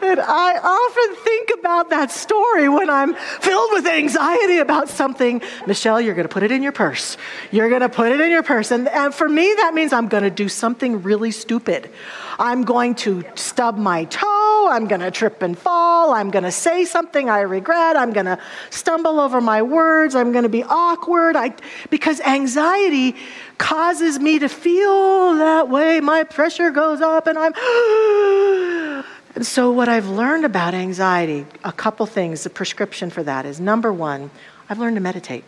and 0.02 0.20
I 0.20 0.60
often 0.62 1.16
think 1.24 1.50
about 1.58 1.90
that 1.90 2.10
story 2.12 2.68
when 2.68 2.88
I'm 2.88 3.14
filled 3.14 3.72
with 3.72 3.86
anxiety 3.86 4.58
about 4.58 4.88
something. 4.88 5.42
Michelle, 5.66 6.00
you're 6.00 6.14
going 6.14 6.28
to 6.28 6.32
put 6.32 6.44
it 6.44 6.52
in 6.52 6.62
your 6.62 6.70
purse. 6.72 7.16
You're 7.50 7.68
going 7.68 7.80
to 7.80 7.88
put 7.88 8.12
it 8.12 8.20
in 8.20 8.30
your 8.30 8.44
purse. 8.44 8.70
And, 8.70 8.86
and 8.88 9.12
for 9.12 9.28
me, 9.28 9.52
that 9.56 9.74
means 9.74 9.92
I'm 9.92 10.06
going 10.06 10.22
to 10.22 10.30
do 10.30 10.48
something 10.48 11.02
really 11.02 11.32
stupid. 11.32 11.90
I'm 12.38 12.62
going 12.64 12.94
to 12.96 13.24
stub 13.34 13.76
my 13.76 14.04
toe. 14.04 14.68
I'm 14.70 14.86
going 14.86 15.00
to 15.00 15.10
trip 15.10 15.42
and 15.42 15.58
fall. 15.58 16.14
I'm 16.14 16.30
going 16.30 16.44
to 16.44 16.52
say 16.52 16.84
something 16.84 17.28
I 17.28 17.40
regret. 17.40 17.96
I'm 17.96 18.12
going 18.12 18.26
to 18.26 18.38
stumble 18.70 19.18
over 19.18 19.40
my 19.40 19.62
words. 19.62 20.14
I'm 20.14 20.30
going 20.32 20.44
to 20.44 20.48
be 20.48 20.62
awkward. 20.62 21.36
I, 21.36 21.54
because 21.90 22.20
anxiety 22.20 23.16
causes 23.62 24.18
me 24.18 24.40
to 24.40 24.48
feel 24.48 25.36
that 25.36 25.68
way. 25.68 26.00
My 26.00 26.24
pressure 26.24 26.72
goes 26.72 27.00
up 27.00 27.28
and 27.28 27.38
I'm. 27.38 27.54
and 29.36 29.46
so, 29.46 29.70
what 29.70 29.88
I've 29.88 30.08
learned 30.08 30.44
about 30.44 30.74
anxiety, 30.74 31.46
a 31.62 31.70
couple 31.70 32.04
things, 32.06 32.42
the 32.42 32.50
prescription 32.50 33.08
for 33.08 33.22
that 33.22 33.46
is 33.46 33.60
number 33.60 33.92
one, 33.92 34.32
I've 34.68 34.80
learned 34.80 34.96
to 34.96 35.00
meditate. 35.00 35.44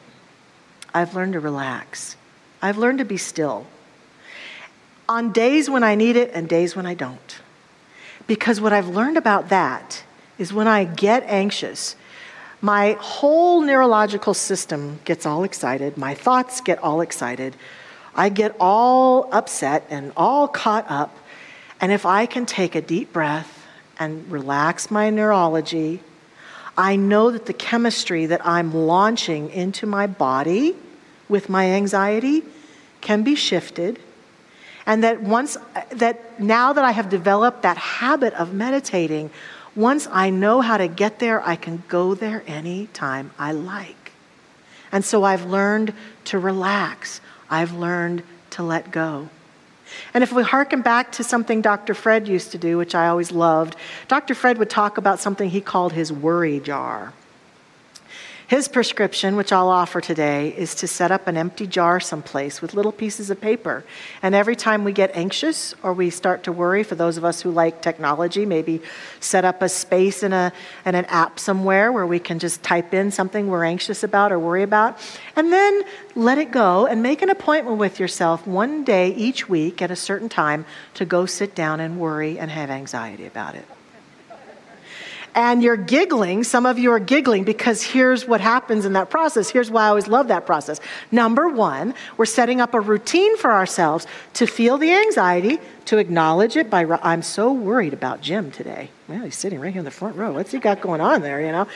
I've 0.95 1.17
learned 1.17 1.33
to 1.33 1.41
relax. 1.41 2.17
I've 2.63 2.79
learned 2.79 2.99
to 2.99 3.05
be 3.05 3.17
still 3.17 3.67
on 5.09 5.33
days 5.33 5.69
when 5.69 5.83
I 5.83 5.97
need 5.97 6.15
it 6.15 6.31
and 6.33 6.49
days 6.49 6.77
when 6.77 6.87
I 6.87 6.95
don't. 6.95 7.41
Because 8.29 8.61
what 8.61 8.73
I've 8.73 8.89
learned 8.89 9.17
about 9.17 9.49
that 9.49 10.05
is 10.39 10.53
when 10.53 10.69
I 10.69 10.85
get 10.85 11.25
anxious, 11.25 11.97
my 12.61 12.97
whole 13.01 13.61
neurological 13.61 14.35
system 14.35 15.01
gets 15.05 15.27
all 15.27 15.43
excited, 15.43 15.99
my 15.99 16.15
thoughts 16.15 16.61
get 16.61 16.79
all 16.79 17.01
excited, 17.01 17.57
I 18.15 18.29
get 18.29 18.55
all 18.61 19.29
upset 19.33 19.87
and 19.91 20.13
all 20.17 20.49
caught 20.49 20.87
up. 20.91 21.17
And 21.81 21.93
if 21.93 22.07
I 22.07 22.27
can 22.27 22.47
take 22.47 22.75
a 22.75 22.81
deep 22.81 23.13
breath 23.13 23.67
and 23.99 24.31
relax 24.31 24.91
my 24.91 25.11
neurology, 25.11 26.01
I 26.77 26.97
know 26.97 27.31
that 27.31 27.47
the 27.47 27.53
chemistry 27.53 28.27
that 28.27 28.45
I'm 28.47 28.75
launching 28.75 29.51
into 29.51 29.87
my 29.87 30.07
body 30.07 30.75
with 31.29 31.49
my 31.49 31.71
anxiety 31.71 32.43
can 33.01 33.23
be 33.23 33.35
shifted 33.35 33.99
and 34.87 35.03
that 35.03 35.23
once, 35.23 35.57
that 35.91 36.41
now 36.41 36.73
that 36.73 36.85
I 36.85 36.93
have 36.93 37.09
developed 37.09 37.63
that 37.63 37.77
habit 37.77 38.35
of 38.35 38.53
meditating, 38.53 39.31
once 39.75 40.07
I 40.11 40.31
know 40.31 40.61
how 40.61 40.77
to 40.77 40.89
get 40.89 41.19
there, 41.19 41.47
I 41.47 41.57
can 41.57 41.83
go 41.89 42.15
there 42.15 42.43
anytime 42.47 43.31
I 43.39 43.53
like. 43.53 44.13
And 44.93 45.05
so 45.05 45.25
I've 45.25 45.47
learned 45.47 45.95
to 46.27 46.39
relax. 46.39 47.21
I've 47.51 47.73
learned 47.73 48.23
to 48.51 48.63
let 48.63 48.91
go. 48.91 49.29
And 50.13 50.25
if 50.25 50.33
we 50.33 50.43
hearken 50.43 50.83
back 50.83 51.13
to 51.13 51.25
something 51.25 51.61
Dr. 51.61 51.95
Fred 51.95 52.27
used 52.27 52.53
to 52.53 52.59
do, 52.59 52.79
which 52.79 52.95
I 52.95 53.09
always 53.09 53.33
loved, 53.33 53.77
Dr. 54.09 54.35
Fred 54.35 54.59
would 54.59 54.71
talk 54.71 54.99
about 54.99 55.21
something 55.21 55.51
he 55.51 55.61
called 55.61 55.93
his 55.93 56.13
worry 56.13 56.61
jar. 56.61 57.13
His 58.55 58.69
prescription, 58.69 59.35
which 59.35 59.51
I'll 59.51 59.69
offer 59.69 60.01
today, 60.01 60.55
is 60.57 60.77
to 60.77 60.87
set 60.87 61.11
up 61.11 61.27
an 61.27 61.37
empty 61.37 61.67
jar 61.67 61.99
someplace 61.99 62.63
with 62.63 62.73
little 62.73 62.93
pieces 62.93 63.29
of 63.29 63.41
paper. 63.41 63.83
And 64.23 64.33
every 64.33 64.55
time 64.55 64.85
we 64.85 64.93
get 64.93 65.11
anxious 65.17 65.75
or 65.83 65.93
we 65.93 66.09
start 66.09 66.45
to 66.45 66.53
worry, 66.53 66.85
for 66.85 66.95
those 66.95 67.17
of 67.17 67.25
us 67.25 67.41
who 67.41 67.51
like 67.51 67.83
technology, 67.83 68.47
maybe 68.47 68.81
set 69.19 69.45
up 69.45 69.61
a 69.61 69.69
space 69.69 70.23
in, 70.23 70.33
a, 70.33 70.53
in 70.87 70.95
an 70.95 71.05
app 71.07 71.41
somewhere 71.41 71.91
where 71.91 72.07
we 72.07 72.21
can 72.21 72.39
just 72.39 72.63
type 72.63 72.95
in 72.95 73.11
something 73.11 73.49
we're 73.49 73.65
anxious 73.65 74.05
about 74.05 74.31
or 74.31 74.39
worry 74.39 74.63
about. 74.63 75.01
And 75.35 75.53
then 75.53 75.83
let 76.15 76.39
it 76.39 76.53
go 76.53 76.87
and 76.87 77.03
make 77.03 77.23
an 77.23 77.31
appointment 77.31 77.79
with 77.79 77.99
yourself 77.99 78.47
one 78.47 78.85
day 78.85 79.13
each 79.15 79.49
week 79.49 79.83
at 79.83 79.91
a 79.91 79.97
certain 79.97 80.29
time 80.29 80.65
to 80.95 81.05
go 81.05 81.27
sit 81.27 81.57
down 81.57 81.81
and 81.81 81.99
worry 81.99 82.39
and 82.39 82.53
have 82.53 82.71
anxiety 82.71 83.27
about 83.27 83.57
it 83.57 83.67
and 85.35 85.63
you're 85.63 85.77
giggling. 85.77 86.45
Some 86.45 86.67
of 86.67 86.79
you 86.79 86.93
are 86.93 86.99
giggling 86.99 87.45
because 87.45 87.83
here's 87.83 88.27
what 88.27 88.41
happens 88.41 88.85
in 88.85 88.93
that 88.93 89.11
process. 89.11 89.51
Here's 89.51 89.71
why 89.71 89.85
I 89.85 89.89
always 89.89 90.07
love 90.07 90.29
that 90.29 90.47
process. 90.47 90.81
Number 91.11 91.49
one, 91.49 91.95
we're 92.17 92.27
setting 92.27 92.61
up 92.61 92.75
a 92.75 92.81
routine 92.81 93.37
for 93.37 93.53
ourselves 93.53 94.07
to 94.35 94.47
feel 94.47 94.79
the 94.79 94.93
anxiety, 94.93 95.59
to 95.87 95.99
acknowledge 95.99 96.57
it 96.57 96.71
by, 96.71 96.85
I'm 97.03 97.23
so 97.23 97.53
worried 97.53 97.93
about 97.93 98.21
Jim 98.21 98.51
today. 98.51 98.91
Well, 99.09 99.25
he's 99.25 99.37
sitting 99.37 99.61
right 99.61 99.73
here 99.73 99.81
in 99.81 99.85
the 99.85 99.91
front 99.91 100.17
row. 100.17 100.33
What's 100.33 100.53
he 100.53 100.59
got 100.59 100.81
going 100.81 101.01
on 101.01 101.23
there, 101.23 101.41
you 101.41 101.53
know? 101.53 101.67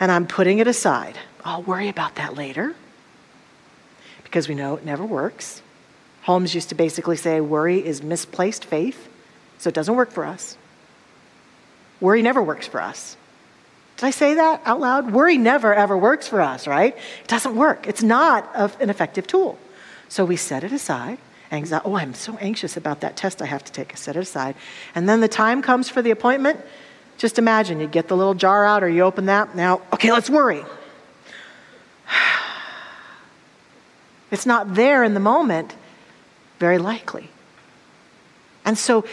And 0.00 0.10
I'm 0.10 0.26
putting 0.26 0.58
it 0.58 0.66
aside. 0.66 1.18
I'll 1.44 1.62
worry 1.62 1.88
about 1.88 2.16
that 2.16 2.34
later 2.34 2.74
because 4.24 4.48
we 4.48 4.54
know 4.54 4.76
it 4.76 4.84
never 4.84 5.04
works. 5.04 5.62
Holmes 6.22 6.54
used 6.54 6.68
to 6.68 6.74
basically 6.74 7.16
say 7.16 7.40
worry 7.40 7.84
is 7.84 8.02
misplaced 8.02 8.64
faith, 8.64 9.08
so 9.58 9.68
it 9.68 9.74
doesn't 9.74 9.94
work 9.94 10.10
for 10.10 10.24
us. 10.24 10.56
Worry 12.00 12.22
never 12.22 12.42
works 12.42 12.66
for 12.66 12.80
us. 12.80 13.16
Did 13.96 14.06
I 14.06 14.10
say 14.10 14.34
that 14.34 14.62
out 14.64 14.80
loud? 14.80 15.12
Worry 15.12 15.36
never, 15.36 15.74
ever 15.74 15.96
works 15.96 16.26
for 16.26 16.40
us, 16.40 16.66
right? 16.66 16.96
It 16.96 17.28
doesn't 17.28 17.54
work. 17.54 17.86
It's 17.86 18.02
not 18.02 18.50
a, 18.54 18.70
an 18.80 18.88
effective 18.88 19.26
tool. 19.26 19.58
So 20.08 20.24
we 20.24 20.36
set 20.36 20.64
it 20.64 20.72
aside. 20.72 21.18
Anxiety, 21.52 21.84
oh, 21.86 21.96
I'm 21.96 22.14
so 22.14 22.38
anxious 22.38 22.76
about 22.76 23.00
that 23.00 23.16
test 23.16 23.42
I 23.42 23.46
have 23.46 23.62
to 23.64 23.72
take. 23.72 23.92
I 23.92 23.96
set 23.96 24.16
it 24.16 24.20
aside. 24.20 24.54
And 24.94 25.08
then 25.08 25.20
the 25.20 25.28
time 25.28 25.60
comes 25.60 25.90
for 25.90 26.00
the 26.00 26.10
appointment. 26.10 26.60
Just 27.18 27.38
imagine 27.38 27.80
you 27.80 27.86
get 27.86 28.08
the 28.08 28.16
little 28.16 28.32
jar 28.32 28.64
out 28.64 28.82
or 28.82 28.88
you 28.88 29.02
open 29.02 29.26
that. 29.26 29.54
Now, 29.54 29.82
okay, 29.92 30.12
let's 30.12 30.30
worry. 30.30 30.64
It's 34.32 34.46
not 34.46 34.76
there 34.76 35.02
in 35.02 35.12
the 35.12 35.20
moment, 35.20 35.74
very 36.60 36.78
likely. 36.78 37.28
And 38.64 38.78
so 38.78 39.04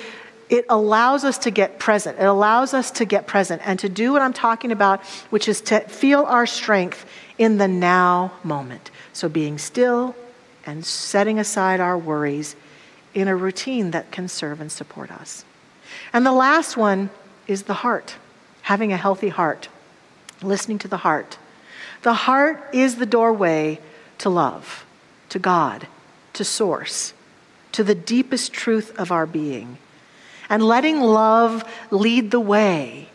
it 0.49 0.65
allows 0.69 1.23
us 1.23 1.37
to 1.39 1.51
get 1.51 1.79
present. 1.79 2.19
It 2.19 2.25
allows 2.25 2.73
us 2.73 2.91
to 2.91 3.05
get 3.05 3.27
present 3.27 3.61
and 3.65 3.77
to 3.79 3.89
do 3.89 4.13
what 4.13 4.21
I'm 4.21 4.33
talking 4.33 4.71
about, 4.71 5.03
which 5.29 5.47
is 5.47 5.61
to 5.61 5.81
feel 5.81 6.23
our 6.23 6.45
strength 6.45 7.05
in 7.37 7.57
the 7.57 7.67
now 7.67 8.31
moment. 8.43 8.91
So 9.13 9.27
being 9.27 9.57
still 9.57 10.15
and 10.65 10.85
setting 10.85 11.39
aside 11.39 11.79
our 11.79 11.97
worries 11.97 12.55
in 13.13 13.27
a 13.27 13.35
routine 13.35 13.91
that 13.91 14.11
can 14.11 14.27
serve 14.27 14.61
and 14.61 14.71
support 14.71 15.11
us. 15.11 15.43
And 16.13 16.25
the 16.25 16.31
last 16.31 16.77
one 16.77 17.09
is 17.47 17.63
the 17.63 17.73
heart, 17.73 18.15
having 18.63 18.93
a 18.93 18.97
healthy 18.97 19.29
heart, 19.29 19.69
listening 20.41 20.77
to 20.79 20.87
the 20.87 20.97
heart. 20.97 21.37
The 22.03 22.13
heart 22.13 22.61
is 22.73 22.97
the 22.97 23.05
doorway 23.05 23.79
to 24.19 24.29
love, 24.29 24.85
to 25.29 25.39
God, 25.39 25.87
to 26.33 26.43
source, 26.43 27.13
to 27.71 27.83
the 27.83 27.95
deepest 27.95 28.53
truth 28.53 28.97
of 28.97 29.11
our 29.11 29.25
being. 29.25 29.77
And 30.49 30.63
letting 30.63 31.01
love 31.01 31.63
lead 31.91 32.31
the 32.31 32.39
way 32.39 33.09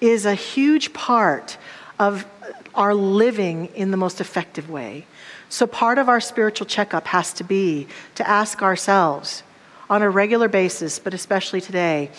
is 0.00 0.26
a 0.26 0.34
huge 0.34 0.92
part 0.92 1.56
of 1.98 2.26
our 2.74 2.94
living 2.94 3.66
in 3.74 3.90
the 3.90 3.96
most 3.96 4.20
effective 4.20 4.70
way. 4.70 5.06
So, 5.48 5.66
part 5.66 5.98
of 5.98 6.08
our 6.08 6.20
spiritual 6.20 6.66
checkup 6.66 7.08
has 7.08 7.32
to 7.34 7.44
be 7.44 7.88
to 8.14 8.28
ask 8.28 8.62
ourselves 8.62 9.42
on 9.88 10.02
a 10.02 10.08
regular 10.08 10.48
basis, 10.48 10.98
but 10.98 11.12
especially 11.12 11.60
today, 11.60 12.10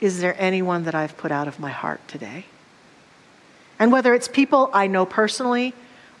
is 0.00 0.20
there 0.20 0.34
anyone 0.38 0.84
that 0.84 0.94
I've 0.94 1.16
put 1.16 1.30
out 1.30 1.46
of 1.46 1.60
my 1.60 1.70
heart 1.70 2.06
today? 2.08 2.46
And 3.78 3.92
whether 3.92 4.12
it's 4.12 4.28
people 4.28 4.70
I 4.72 4.88
know 4.88 5.06
personally 5.06 5.72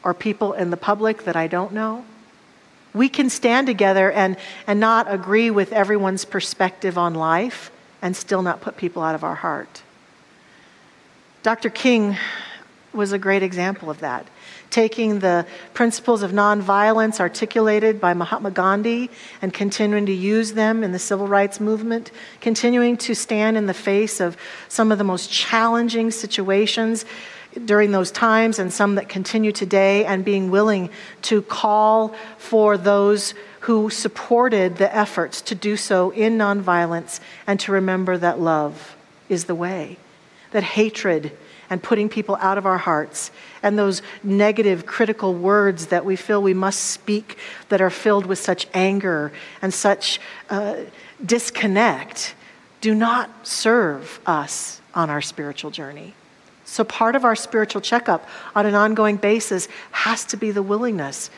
or 0.04 0.14
people 0.14 0.52
in 0.52 0.70
the 0.70 0.76
public 0.76 1.24
that 1.24 1.36
I 1.36 1.46
don't 1.46 1.72
know, 1.72 2.04
we 2.92 3.08
can 3.08 3.30
stand 3.30 3.66
together 3.66 4.10
and, 4.10 4.36
and 4.66 4.80
not 4.80 5.12
agree 5.12 5.50
with 5.50 5.72
everyone's 5.72 6.24
perspective 6.24 6.98
on 6.98 7.14
life 7.14 7.70
and 8.02 8.16
still 8.16 8.42
not 8.42 8.60
put 8.60 8.76
people 8.76 9.02
out 9.02 9.14
of 9.14 9.24
our 9.24 9.34
heart. 9.34 9.82
Dr. 11.42 11.70
King 11.70 12.16
was 12.92 13.12
a 13.12 13.18
great 13.18 13.42
example 13.42 13.88
of 13.88 14.00
that, 14.00 14.26
taking 14.68 15.20
the 15.20 15.46
principles 15.74 16.22
of 16.22 16.32
nonviolence 16.32 17.20
articulated 17.20 18.00
by 18.00 18.14
Mahatma 18.14 18.50
Gandhi 18.50 19.10
and 19.40 19.54
continuing 19.54 20.06
to 20.06 20.12
use 20.12 20.52
them 20.52 20.82
in 20.82 20.92
the 20.92 20.98
civil 20.98 21.28
rights 21.28 21.60
movement, 21.60 22.10
continuing 22.40 22.96
to 22.98 23.14
stand 23.14 23.56
in 23.56 23.66
the 23.66 23.74
face 23.74 24.20
of 24.20 24.36
some 24.68 24.90
of 24.90 24.98
the 24.98 25.04
most 25.04 25.30
challenging 25.30 26.10
situations 26.10 27.04
during 27.64 27.90
those 27.90 28.10
times 28.10 28.58
and 28.58 28.72
some 28.72 28.94
that 28.94 29.08
continue 29.08 29.52
today, 29.52 30.04
and 30.04 30.24
being 30.24 30.50
willing 30.50 30.90
to 31.22 31.42
call 31.42 32.14
for 32.38 32.76
those 32.76 33.34
who 33.60 33.90
supported 33.90 34.76
the 34.76 34.94
efforts 34.94 35.40
to 35.42 35.54
do 35.54 35.76
so 35.76 36.10
in 36.10 36.38
nonviolence 36.38 37.20
and 37.46 37.60
to 37.60 37.72
remember 37.72 38.16
that 38.16 38.40
love 38.40 38.96
is 39.28 39.44
the 39.44 39.54
way, 39.54 39.96
that 40.52 40.62
hatred 40.62 41.32
and 41.68 41.82
putting 41.82 42.08
people 42.08 42.36
out 42.40 42.58
of 42.58 42.66
our 42.66 42.78
hearts 42.78 43.30
and 43.62 43.78
those 43.78 44.02
negative, 44.24 44.86
critical 44.86 45.34
words 45.34 45.86
that 45.86 46.04
we 46.04 46.16
feel 46.16 46.42
we 46.42 46.54
must 46.54 46.80
speak 46.80 47.38
that 47.68 47.80
are 47.80 47.90
filled 47.90 48.26
with 48.26 48.38
such 48.38 48.66
anger 48.74 49.30
and 49.62 49.72
such 49.72 50.20
uh, 50.50 50.76
disconnect 51.24 52.34
do 52.80 52.94
not 52.94 53.46
serve 53.46 54.20
us 54.26 54.80
on 54.94 55.10
our 55.10 55.20
spiritual 55.20 55.70
journey. 55.70 56.14
So, 56.70 56.84
part 56.84 57.16
of 57.16 57.24
our 57.24 57.34
spiritual 57.34 57.80
checkup 57.80 58.28
on 58.54 58.64
an 58.64 58.76
ongoing 58.76 59.16
basis 59.16 59.66
has 59.90 60.24
to 60.26 60.36
be 60.36 60.52
the 60.52 60.62
willingness 60.62 61.28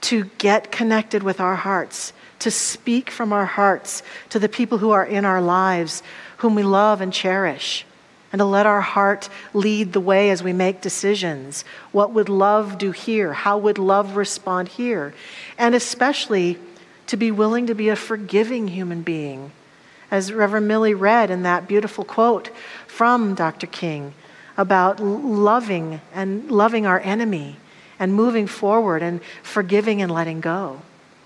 to 0.00 0.30
get 0.38 0.72
connected 0.72 1.22
with 1.22 1.40
our 1.40 1.56
hearts, 1.56 2.14
to 2.38 2.50
speak 2.50 3.10
from 3.10 3.34
our 3.34 3.44
hearts 3.44 4.02
to 4.30 4.38
the 4.38 4.48
people 4.48 4.78
who 4.78 4.90
are 4.90 5.04
in 5.04 5.26
our 5.26 5.42
lives, 5.42 6.02
whom 6.38 6.54
we 6.54 6.62
love 6.62 7.02
and 7.02 7.12
cherish, 7.12 7.84
and 8.32 8.38
to 8.38 8.46
let 8.46 8.64
our 8.64 8.80
heart 8.80 9.28
lead 9.52 9.92
the 9.92 10.00
way 10.00 10.30
as 10.30 10.42
we 10.42 10.54
make 10.54 10.80
decisions. 10.80 11.66
What 11.92 12.14
would 12.14 12.30
love 12.30 12.78
do 12.78 12.92
here? 12.92 13.34
How 13.34 13.58
would 13.58 13.76
love 13.76 14.16
respond 14.16 14.68
here? 14.68 15.12
And 15.58 15.74
especially 15.74 16.58
to 17.08 17.18
be 17.18 17.30
willing 17.30 17.66
to 17.66 17.74
be 17.74 17.90
a 17.90 17.94
forgiving 17.94 18.68
human 18.68 19.02
being. 19.02 19.52
As 20.10 20.32
Reverend 20.32 20.66
Millie 20.66 20.94
read 20.94 21.30
in 21.30 21.42
that 21.42 21.68
beautiful 21.68 22.04
quote 22.04 22.48
from 22.86 23.34
Dr. 23.34 23.66
King, 23.66 24.14
about 24.56 25.00
loving 25.00 26.00
and 26.14 26.50
loving 26.50 26.86
our 26.86 27.00
enemy 27.00 27.56
and 27.98 28.14
moving 28.14 28.46
forward 28.46 29.02
and 29.02 29.20
forgiving 29.42 30.02
and 30.02 30.10
letting 30.12 30.40
go. 30.40 30.80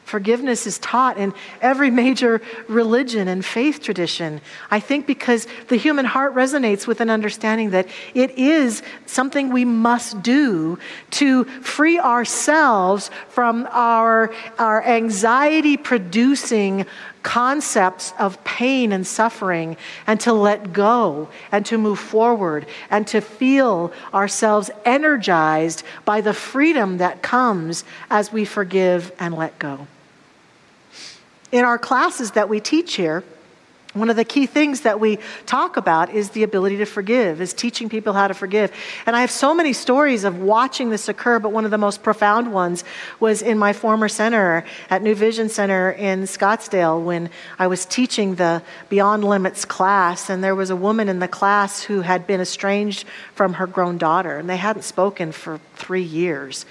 Forgiveness 0.06 0.68
is 0.68 0.78
taught 0.78 1.18
in 1.18 1.34
every 1.60 1.90
major 1.90 2.40
religion 2.68 3.26
and 3.26 3.44
faith 3.44 3.82
tradition. 3.82 4.40
I 4.70 4.78
think 4.78 5.04
because 5.04 5.48
the 5.66 5.74
human 5.74 6.04
heart 6.04 6.32
resonates 6.32 6.86
with 6.86 7.00
an 7.00 7.10
understanding 7.10 7.70
that 7.70 7.88
it 8.14 8.30
is 8.38 8.84
something 9.06 9.50
we 9.50 9.64
must 9.64 10.22
do 10.22 10.78
to 11.10 11.42
free 11.42 11.98
ourselves 11.98 13.10
from 13.30 13.66
our, 13.72 14.32
our 14.60 14.84
anxiety 14.84 15.76
producing 15.76 16.86
concepts 17.26 18.14
of 18.20 18.42
pain 18.44 18.92
and 18.92 19.04
suffering 19.04 19.76
and 20.06 20.20
to 20.20 20.32
let 20.32 20.72
go 20.72 21.28
and 21.50 21.66
to 21.66 21.76
move 21.76 21.98
forward 21.98 22.64
and 22.88 23.04
to 23.04 23.20
feel 23.20 23.92
ourselves 24.14 24.70
energized 24.84 25.82
by 26.04 26.20
the 26.20 26.32
freedom 26.32 26.98
that 26.98 27.22
comes 27.22 27.82
as 28.10 28.32
we 28.32 28.44
forgive 28.44 29.10
and 29.18 29.34
let 29.34 29.58
go. 29.58 29.88
In 31.50 31.64
our 31.64 31.78
classes 31.78 32.30
that 32.30 32.48
we 32.48 32.60
teach 32.60 32.94
here, 32.94 33.24
one 33.96 34.10
of 34.10 34.16
the 34.16 34.24
key 34.24 34.46
things 34.46 34.82
that 34.82 35.00
we 35.00 35.18
talk 35.46 35.76
about 35.76 36.10
is 36.10 36.30
the 36.30 36.42
ability 36.42 36.76
to 36.78 36.84
forgive, 36.84 37.40
is 37.40 37.54
teaching 37.54 37.88
people 37.88 38.12
how 38.12 38.28
to 38.28 38.34
forgive. 38.34 38.70
And 39.06 39.16
I 39.16 39.22
have 39.22 39.30
so 39.30 39.54
many 39.54 39.72
stories 39.72 40.24
of 40.24 40.38
watching 40.38 40.90
this 40.90 41.08
occur, 41.08 41.38
but 41.38 41.52
one 41.52 41.64
of 41.64 41.70
the 41.70 41.78
most 41.78 42.02
profound 42.02 42.52
ones 42.52 42.84
was 43.20 43.42
in 43.42 43.58
my 43.58 43.72
former 43.72 44.08
center 44.08 44.64
at 44.90 45.02
New 45.02 45.14
Vision 45.14 45.48
Center 45.48 45.90
in 45.92 46.22
Scottsdale 46.22 47.02
when 47.02 47.30
I 47.58 47.66
was 47.66 47.86
teaching 47.86 48.34
the 48.34 48.62
Beyond 48.88 49.24
Limits 49.24 49.64
class. 49.64 50.28
And 50.28 50.44
there 50.44 50.54
was 50.54 50.70
a 50.70 50.76
woman 50.76 51.08
in 51.08 51.18
the 51.18 51.28
class 51.28 51.82
who 51.82 52.02
had 52.02 52.26
been 52.26 52.40
estranged 52.40 53.06
from 53.34 53.54
her 53.54 53.66
grown 53.66 53.98
daughter, 53.98 54.36
and 54.36 54.48
they 54.48 54.56
hadn't 54.56 54.82
spoken 54.82 55.32
for 55.32 55.60
three 55.76 56.02
years. 56.02 56.66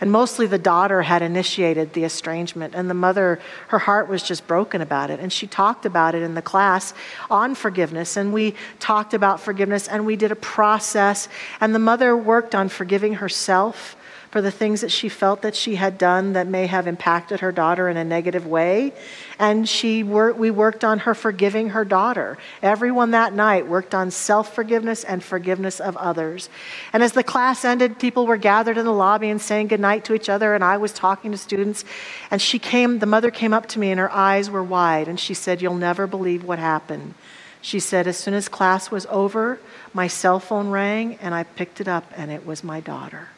And 0.00 0.10
mostly 0.10 0.46
the 0.46 0.58
daughter 0.58 1.02
had 1.02 1.20
initiated 1.20 1.92
the 1.92 2.04
estrangement, 2.04 2.74
and 2.74 2.88
the 2.88 2.94
mother, 2.94 3.38
her 3.68 3.78
heart 3.78 4.08
was 4.08 4.22
just 4.22 4.46
broken 4.46 4.80
about 4.80 5.10
it. 5.10 5.20
And 5.20 5.32
she 5.32 5.46
talked 5.46 5.84
about 5.84 6.14
it 6.14 6.22
in 6.22 6.34
the 6.34 6.42
class 6.42 6.94
on 7.30 7.54
forgiveness. 7.54 8.16
And 8.16 8.32
we 8.32 8.54
talked 8.78 9.12
about 9.12 9.40
forgiveness, 9.40 9.88
and 9.88 10.06
we 10.06 10.16
did 10.16 10.32
a 10.32 10.36
process. 10.36 11.28
And 11.60 11.74
the 11.74 11.78
mother 11.78 12.16
worked 12.16 12.54
on 12.54 12.70
forgiving 12.70 13.14
herself 13.14 13.96
for 14.30 14.40
the 14.40 14.50
things 14.50 14.80
that 14.82 14.92
she 14.92 15.08
felt 15.08 15.42
that 15.42 15.56
she 15.56 15.74
had 15.74 15.98
done 15.98 16.34
that 16.34 16.46
may 16.46 16.66
have 16.66 16.86
impacted 16.86 17.40
her 17.40 17.50
daughter 17.50 17.88
in 17.88 17.96
a 17.96 18.04
negative 18.04 18.46
way. 18.46 18.92
And 19.40 19.68
she 19.68 20.04
wor- 20.04 20.32
we 20.32 20.52
worked 20.52 20.84
on 20.84 21.00
her 21.00 21.14
forgiving 21.14 21.70
her 21.70 21.84
daughter. 21.84 22.38
Everyone 22.62 23.10
that 23.10 23.32
night 23.32 23.66
worked 23.66 23.92
on 23.92 24.12
self 24.12 24.54
forgiveness 24.54 25.02
and 25.02 25.22
forgiveness 25.22 25.80
of 25.80 25.96
others. 25.96 26.48
And 26.92 27.02
as 27.02 27.12
the 27.12 27.24
class 27.24 27.64
ended, 27.64 27.98
people 27.98 28.26
were 28.26 28.36
gathered 28.36 28.78
in 28.78 28.84
the 28.84 28.92
lobby 28.92 29.28
and 29.30 29.42
saying 29.42 29.66
goodnight 29.66 30.04
to 30.04 30.14
each 30.14 30.28
other. 30.28 30.54
And 30.54 30.62
I 30.62 30.76
was 30.76 30.92
talking 30.92 31.32
to 31.32 31.38
students. 31.38 31.84
And 32.30 32.40
she 32.40 32.60
came, 32.60 33.00
the 33.00 33.06
mother 33.06 33.32
came 33.32 33.52
up 33.52 33.66
to 33.68 33.80
me, 33.80 33.90
and 33.90 33.98
her 33.98 34.12
eyes 34.12 34.48
were 34.48 34.62
wide. 34.62 35.08
And 35.08 35.18
she 35.18 35.34
said, 35.34 35.60
You'll 35.60 35.74
never 35.74 36.06
believe 36.06 36.44
what 36.44 36.60
happened. 36.60 37.14
She 37.62 37.80
said, 37.80 38.06
As 38.06 38.16
soon 38.16 38.34
as 38.34 38.48
class 38.48 38.92
was 38.92 39.06
over, 39.10 39.58
my 39.92 40.06
cell 40.06 40.38
phone 40.38 40.70
rang, 40.70 41.16
and 41.16 41.34
I 41.34 41.42
picked 41.42 41.80
it 41.80 41.88
up, 41.88 42.04
and 42.16 42.30
it 42.30 42.46
was 42.46 42.62
my 42.62 42.78
daughter 42.78 43.28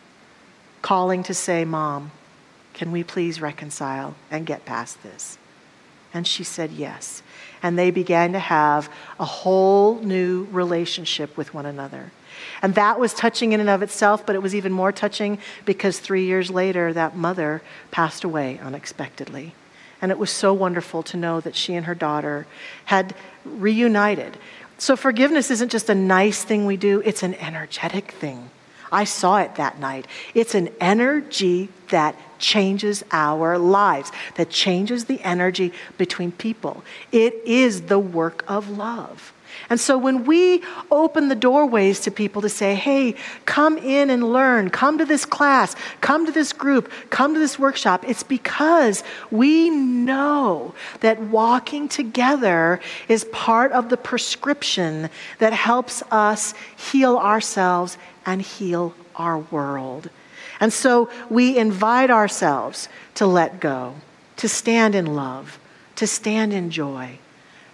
calling 0.83 1.23
to 1.25 1.35
say, 1.35 1.65
Mom, 1.65 2.11
can 2.75 2.93
we 2.93 3.05
please 3.05 3.41
reconcile 3.41 4.15
and 4.31 4.45
get 4.45 4.65
past 4.65 5.03
this? 5.03 5.39
And 6.15 6.27
she 6.27 6.45
said, 6.45 6.73
Yes. 6.73 7.23
And 7.63 7.79
they 7.79 7.91
began 7.91 8.33
to 8.33 8.41
have 8.41 8.91
a 9.21 9.25
whole 9.25 10.01
new 10.01 10.49
relationship 10.51 11.37
with 11.37 11.55
one 11.55 11.65
another. 11.65 12.11
And 12.61 12.75
that 12.75 12.99
was 12.99 13.15
touching 13.15 13.53
in 13.53 13.61
and 13.61 13.71
of 13.71 13.83
itself, 13.83 14.27
but 14.27 14.35
it 14.35 14.43
was 14.43 14.55
even 14.55 14.73
more 14.73 14.91
touching 14.91 15.39
because 15.65 16.01
three 16.01 16.25
years 16.25 16.51
later, 16.51 16.93
that 16.93 17.17
mother 17.17 17.63
passed 17.91 18.25
away 18.25 18.59
unexpectedly. 18.59 19.55
And 20.01 20.11
it 20.11 20.19
was 20.19 20.31
so 20.31 20.53
wonderful 20.53 21.05
to 21.05 21.17
know 21.17 21.41
that 21.41 21.55
she 21.55 21.75
and 21.75 21.87
her 21.87 21.95
daughter 21.95 22.47
had 22.87 23.15
reunited. 23.45 24.37
So, 24.77 24.97
forgiveness 24.97 25.51
isn't 25.53 25.71
just 25.71 25.89
a 25.89 25.95
nice 25.95 26.43
thing 26.43 26.67
we 26.67 26.77
do, 26.77 27.01
it's 27.05 27.23
an 27.23 27.35
energetic 27.37 28.11
thing. 28.11 28.51
I 28.93 29.05
saw 29.05 29.39
it 29.39 29.57
that 29.57 29.81
night. 29.81 30.07
It's 30.35 30.55
an 30.55 30.69
energy 30.81 31.71
that 31.89 32.17
changes 32.39 33.03
our 33.11 33.59
lives, 33.59 34.13
that 34.35 34.51
changes 34.51 35.07
the 35.07 35.21
energy 35.23 35.73
between 35.97 36.33
people. 36.33 36.85
It 37.11 37.35
is 37.47 37.83
the 37.83 37.99
work 37.99 38.45
of 38.47 38.69
love. 38.69 39.33
And 39.69 39.79
so 39.79 39.97
when 39.97 40.25
we 40.25 40.63
open 40.91 41.29
the 41.29 41.35
doorways 41.35 42.01
to 42.01 42.11
people 42.11 42.43
to 42.43 42.49
say, 42.49 42.75
hey, 42.75 43.15
come 43.45 43.79
in 43.79 44.11
and 44.11 44.33
learn, 44.33 44.71
come 44.71 44.99
to 44.99 45.05
this 45.05 45.25
class, 45.25 45.77
come 46.01 46.27
to 46.27 46.33
this 46.33 46.53
group, 46.53 46.91
come 47.11 47.35
to 47.35 47.41
this 47.41 47.59
workshop, 47.59 48.05
it's 48.07 48.23
because 48.23 49.05
we 49.31 49.71
know 49.71 50.75
that 51.01 51.21
walking 51.21 51.89
together 51.89 52.81
is 53.09 53.25
part 53.27 53.73
of 53.73 53.89
the 53.89 53.97
prescription 53.97 55.11
that 55.39 55.53
helps 55.53 56.03
us 56.11 56.55
heal 56.77 57.19
ourselves 57.19 57.99
and 58.27 58.43
heal 58.43 58.95
our 59.17 59.39
world. 59.39 60.11
And 60.61 60.73
so 60.73 61.11
we 61.29 61.57
invite 61.57 62.11
ourselves 62.11 62.89
to 63.15 63.27
let 63.27 63.61
go, 63.61 63.95
to 64.37 64.49
stand 64.49 64.95
in 64.95 65.15
love, 65.15 65.59
to 65.97 66.07
stand 66.07 66.53
in 66.53 66.71
joy, 66.71 67.19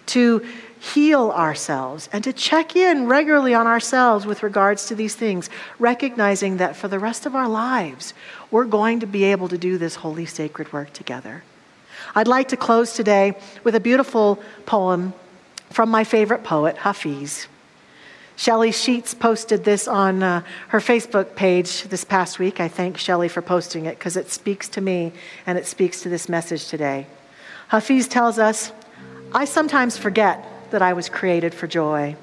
to 0.07 0.45
heal 0.79 1.31
ourselves, 1.31 2.09
and 2.13 2.23
to 2.23 2.31
check 2.31 2.75
in 2.75 3.05
regularly 3.05 3.53
on 3.53 3.67
ourselves 3.67 4.25
with 4.25 4.43
regards 4.43 4.87
to 4.87 4.95
these 4.95 5.13
things, 5.13 5.49
recognizing 5.77 6.57
that 6.57 6.75
for 6.75 6.87
the 6.87 6.99
rest 6.99 7.25
of 7.25 7.35
our 7.35 7.49
lives, 7.49 8.13
we're 8.49 8.65
going 8.65 9.01
to 9.01 9.07
be 9.07 9.25
able 9.25 9.49
to 9.49 9.57
do 9.57 9.77
this 9.77 9.95
holy, 9.95 10.25
sacred 10.25 10.71
work 10.71 10.93
together. 10.93 11.43
I'd 12.15 12.27
like 12.27 12.47
to 12.49 12.57
close 12.57 12.93
today 12.93 13.37
with 13.63 13.75
a 13.75 13.79
beautiful 13.79 14.39
poem 14.65 15.13
from 15.69 15.89
my 15.89 16.03
favorite 16.03 16.43
poet, 16.43 16.77
Hafiz. 16.77 17.47
Shelley 18.39 18.71
Sheets 18.71 19.13
posted 19.13 19.65
this 19.65 19.85
on 19.85 20.23
uh, 20.23 20.43
her 20.69 20.79
Facebook 20.79 21.35
page 21.35 21.83
this 21.83 22.05
past 22.05 22.39
week. 22.39 22.61
I 22.61 22.69
thank 22.69 22.97
Shelly 22.97 23.27
for 23.27 23.41
posting 23.41 23.85
it 23.85 23.99
because 23.99 24.15
it 24.15 24.31
speaks 24.31 24.69
to 24.69 24.79
me 24.79 25.11
and 25.45 25.57
it 25.57 25.67
speaks 25.67 26.03
to 26.03 26.09
this 26.09 26.29
message 26.29 26.69
today. 26.69 27.05
Hafiz 27.67 28.07
tells 28.07 28.39
us, 28.39 28.71
I 29.33 29.43
sometimes 29.43 29.97
forget 29.97 30.71
that 30.71 30.81
I 30.81 30.93
was 30.93 31.09
created 31.09 31.53
for 31.53 31.67
joy. 31.67 32.15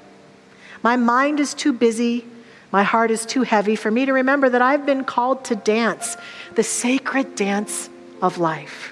My 0.81 0.95
mind 0.95 1.39
is 1.39 1.53
too 1.53 1.71
busy, 1.71 2.25
my 2.71 2.81
heart 2.81 3.11
is 3.11 3.23
too 3.23 3.43
heavy 3.43 3.75
for 3.75 3.91
me 3.91 4.07
to 4.07 4.13
remember 4.13 4.49
that 4.49 4.61
I've 4.63 4.87
been 4.87 5.03
called 5.03 5.45
to 5.45 5.55
dance, 5.55 6.17
the 6.55 6.63
sacred 6.63 7.35
dance 7.35 7.91
of 8.23 8.39
life. 8.39 8.91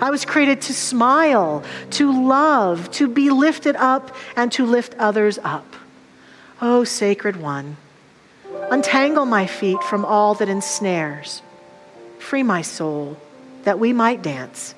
I 0.00 0.08
was 0.08 0.24
created 0.24 0.62
to 0.62 0.72
smile, 0.72 1.64
to 1.90 2.26
love, 2.26 2.90
to 2.92 3.08
be 3.08 3.28
lifted 3.28 3.76
up, 3.76 4.16
and 4.36 4.50
to 4.52 4.64
lift 4.64 4.94
others 4.98 5.38
up. 5.44 5.76
O 6.62 6.80
oh, 6.80 6.84
sacred 6.84 7.36
one, 7.36 7.78
untangle 8.70 9.24
my 9.24 9.46
feet 9.46 9.82
from 9.84 10.04
all 10.04 10.34
that 10.34 10.48
ensnares. 10.50 11.40
Free 12.18 12.42
my 12.42 12.60
soul 12.60 13.16
that 13.64 13.78
we 13.78 13.94
might 13.94 14.20
dance 14.20 14.74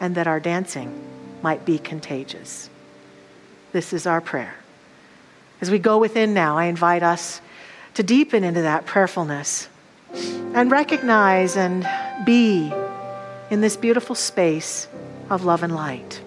and 0.00 0.14
that 0.16 0.26
our 0.26 0.38
dancing 0.38 1.02
might 1.42 1.64
be 1.64 1.78
contagious. 1.78 2.68
This 3.72 3.94
is 3.94 4.06
our 4.06 4.20
prayer. 4.20 4.54
As 5.62 5.70
we 5.70 5.78
go 5.78 5.96
within 5.96 6.34
now, 6.34 6.58
I 6.58 6.66
invite 6.66 7.02
us 7.02 7.40
to 7.94 8.02
deepen 8.02 8.44
into 8.44 8.60
that 8.60 8.84
prayerfulness 8.84 9.68
and 10.12 10.70
recognize 10.70 11.56
and 11.56 11.88
be 12.26 12.70
in 13.50 13.62
this 13.62 13.78
beautiful 13.78 14.14
space 14.14 14.88
of 15.30 15.46
love 15.46 15.62
and 15.62 15.74
light 15.74 16.20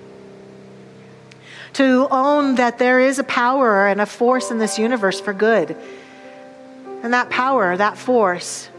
to 1.73 2.07
own 2.09 2.55
that 2.55 2.79
there 2.79 2.99
is 2.99 3.19
a 3.19 3.23
power 3.23 3.87
and 3.87 4.01
a 4.01 4.05
force 4.05 4.51
in 4.51 4.57
this 4.57 4.79
universe 4.79 5.19
for 5.19 5.33
good. 5.33 5.75
And 7.03 7.13
that 7.13 7.29
power, 7.29 7.77
that 7.77 7.97
force, 7.97 8.69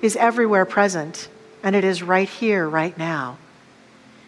is 0.00 0.16
everywhere 0.16 0.64
present, 0.64 1.28
and 1.62 1.74
it 1.74 1.84
is 1.84 2.02
right 2.02 2.28
here, 2.28 2.68
right 2.68 2.96
now. 2.96 3.36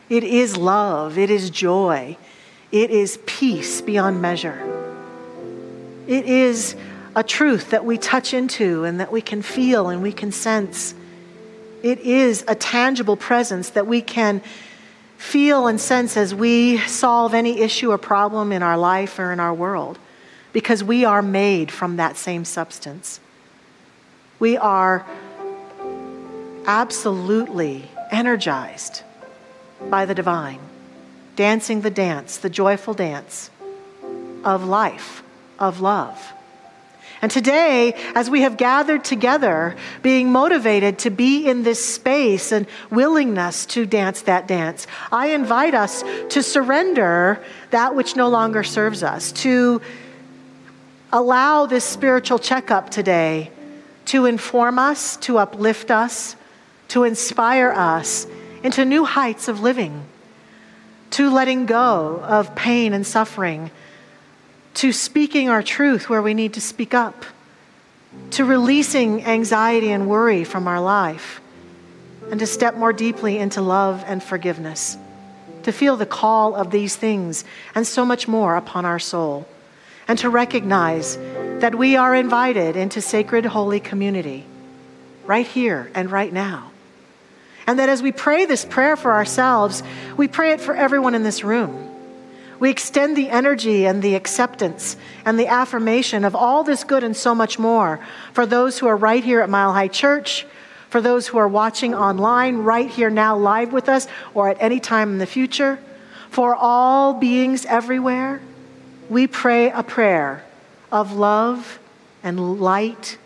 It 0.09 0.25
is 0.25 0.57
love, 0.57 1.16
it 1.16 1.31
is 1.31 1.51
joy, 1.51 2.16
it 2.73 2.90
is 2.90 3.18
peace 3.27 3.81
beyond 3.81 4.20
measure. 4.20 4.66
It 6.07 6.27
is 6.27 6.75
a 7.14 7.23
truth 7.23 7.70
that 7.70 7.85
we 7.85 7.99
touch 7.99 8.35
into 8.35 8.85
and 8.85 9.01
that 9.01 9.12
we 9.12 9.20
can 9.20 9.42
feel 9.42 9.88
and 9.88 10.03
we 10.03 10.12
can 10.12 10.33
sense. 10.33 10.94
It 11.83 12.01
is 12.01 12.44
a 12.46 12.55
tangible 12.55 13.16
presence 13.16 13.70
that 13.70 13.87
we 13.87 14.03
can 14.03 14.42
feel 15.20 15.66
and 15.66 15.78
sense 15.78 16.16
as 16.16 16.35
we 16.35 16.78
solve 16.78 17.35
any 17.35 17.61
issue 17.61 17.92
or 17.92 17.98
problem 17.98 18.52
in 18.52 18.62
our 18.62 18.78
life 18.78 19.18
or 19.18 19.30
in 19.33 19.38
our 19.38 19.52
world 19.52 19.98
because 20.54 20.83
we 20.83 21.04
are 21.04 21.20
made 21.20 21.70
from 21.70 21.96
that 21.96 22.16
same 22.16 22.42
substance. 22.42 23.20
We 24.38 24.56
are 24.56 25.06
absolutely 26.66 27.85
energized 28.11 29.02
by 29.90 30.06
the 30.06 30.14
divine, 30.14 30.61
dancing 31.37 31.83
the 31.83 31.90
dance, 31.90 32.38
the 32.38 32.50
joyful 32.50 32.94
dance 32.94 33.50
of 34.42 34.64
life, 34.64 35.22
of 35.59 35.83
love. 35.83 36.33
And 37.22 37.30
today, 37.30 37.94
as 38.14 38.30
we 38.30 38.40
have 38.42 38.56
gathered 38.56 39.04
together, 39.04 39.76
being 40.02 40.33
motivated 40.33 40.98
to 41.00 41.11
be 41.11 41.46
in 41.46 41.62
this 41.62 41.85
space 41.85 42.50
and 42.50 42.66
willingness 42.90 43.66
to 43.66 43.85
dance 43.85 44.22
that 44.22 44.48
dance, 44.48 44.87
I 45.12 45.28
invite 45.28 45.74
us 45.74 46.02
to 46.30 46.42
surrender 46.42 47.42
that 47.70 47.94
which 47.94 48.16
no 48.16 48.28
longer 48.28 48.62
serves 48.62 49.02
us, 49.02 49.33
to 49.33 49.83
allow 51.12 51.66
this 51.66 51.85
spiritual 51.85 52.38
checkup 52.38 52.88
today 52.88 53.50
to 54.06 54.26
inform 54.26 54.78
us, 54.78 55.16
to 55.18 55.38
uplift 55.38 55.90
us, 55.90 56.35
to 56.88 57.04
inspire 57.04 57.70
us 57.70 58.26
into 58.62 58.85
new 58.85 59.04
heights 59.04 59.46
of 59.46 59.61
living, 59.61 60.04
to 61.11 61.30
letting 61.30 61.66
go 61.66 62.20
of 62.24 62.54
pain 62.56 62.92
and 62.92 63.06
suffering 63.06 63.70
to 64.74 64.92
speaking 64.92 65.48
our 65.48 65.62
truth 65.62 66.09
where 66.09 66.22
we 66.22 66.35
need 66.35 66.54
to 66.54 66.61
speak 66.61 66.94
up, 66.94 67.24
to 68.30 68.44
releasing 68.44 69.24
anxiety 69.24 69.90
and 69.90 70.09
worry 70.09 70.44
from 70.44 70.68
our 70.68 70.80
life, 70.80 71.40
and 72.30 72.40
to 72.40 72.46
step 72.46 72.76
more 72.76 72.92
deeply 72.92 73.38
into 73.38 73.61
love 73.61 74.04
and 74.06 74.22
forgiveness, 74.22 74.96
to 75.64 75.72
feel 75.72 75.96
the 75.96 76.06
call 76.06 76.54
of 76.54 76.70
these 76.70 76.96
things 76.96 77.44
and 77.74 77.87
so 77.87 78.04
much 78.04 78.28
more 78.28 78.56
upon 78.56 78.85
our 78.85 78.98
soul, 78.98 79.46
and 80.06 80.18
to 80.18 80.30
recognize 80.30 81.16
that 81.59 81.74
we 81.74 81.96
are 81.96 82.14
invited 82.14 82.76
into 82.76 83.00
sacred 83.00 83.44
holy 83.44 83.80
community 83.80 84.44
right 85.26 85.46
here 85.46 85.90
and 85.94 86.11
right 86.11 86.33
now. 86.33 86.70
And 87.66 87.78
that 87.78 87.88
as 87.88 88.02
we 88.02 88.11
pray 88.11 88.46
this 88.46 88.64
prayer 88.64 88.96
for 88.96 89.12
ourselves, 89.12 89.83
we 90.16 90.26
pray 90.26 90.52
it 90.52 90.61
for 90.61 90.74
everyone 90.74 91.14
in 91.14 91.22
this 91.22 91.44
room 91.44 91.89
we 92.61 92.70
extend 92.70 93.16
the 93.16 93.31
energy 93.31 93.87
and 93.87 94.03
the 94.03 94.14
acceptance 94.14 94.96
and 95.25 95.38
the 95.38 95.46
affirmation 95.46 96.25
of 96.25 96.37
all 96.37 96.62
this 96.62 96.85
good 96.85 97.03
and 97.03 97.16
so 97.16 97.35
much 97.35 97.59
more 97.59 97.99
for 98.35 98.44
those 98.44 98.79
who 98.79 98.87
are 98.87 98.96
right 98.96 99.25
here 99.25 99.40
at 99.40 99.49
Mile 99.49 99.73
High 99.73 99.88
Church, 99.88 100.46
For 100.90 101.01
those 101.01 101.29
who 101.29 101.38
are 101.38 101.46
watching 101.49 101.94
online, 101.94 102.59
right 102.59 102.91
here 102.91 103.11
now, 103.11 103.37
live 103.37 103.72
with 103.72 103.89
us, 103.89 104.09
or 104.34 104.49
at 104.49 104.57
any 104.61 104.80
time 104.80 105.11
in 105.11 105.18
the 105.18 105.26
future, 105.26 105.78
for 106.30 106.55
all 106.55 107.14
beings 107.14 107.64
everywhere, 107.64 108.41
we 109.09 109.28
pray 109.28 109.70
a 109.70 109.84
prayer 109.84 110.45
of 110.91 111.12
love 111.12 111.78
and 112.24 112.61
light 112.61 113.18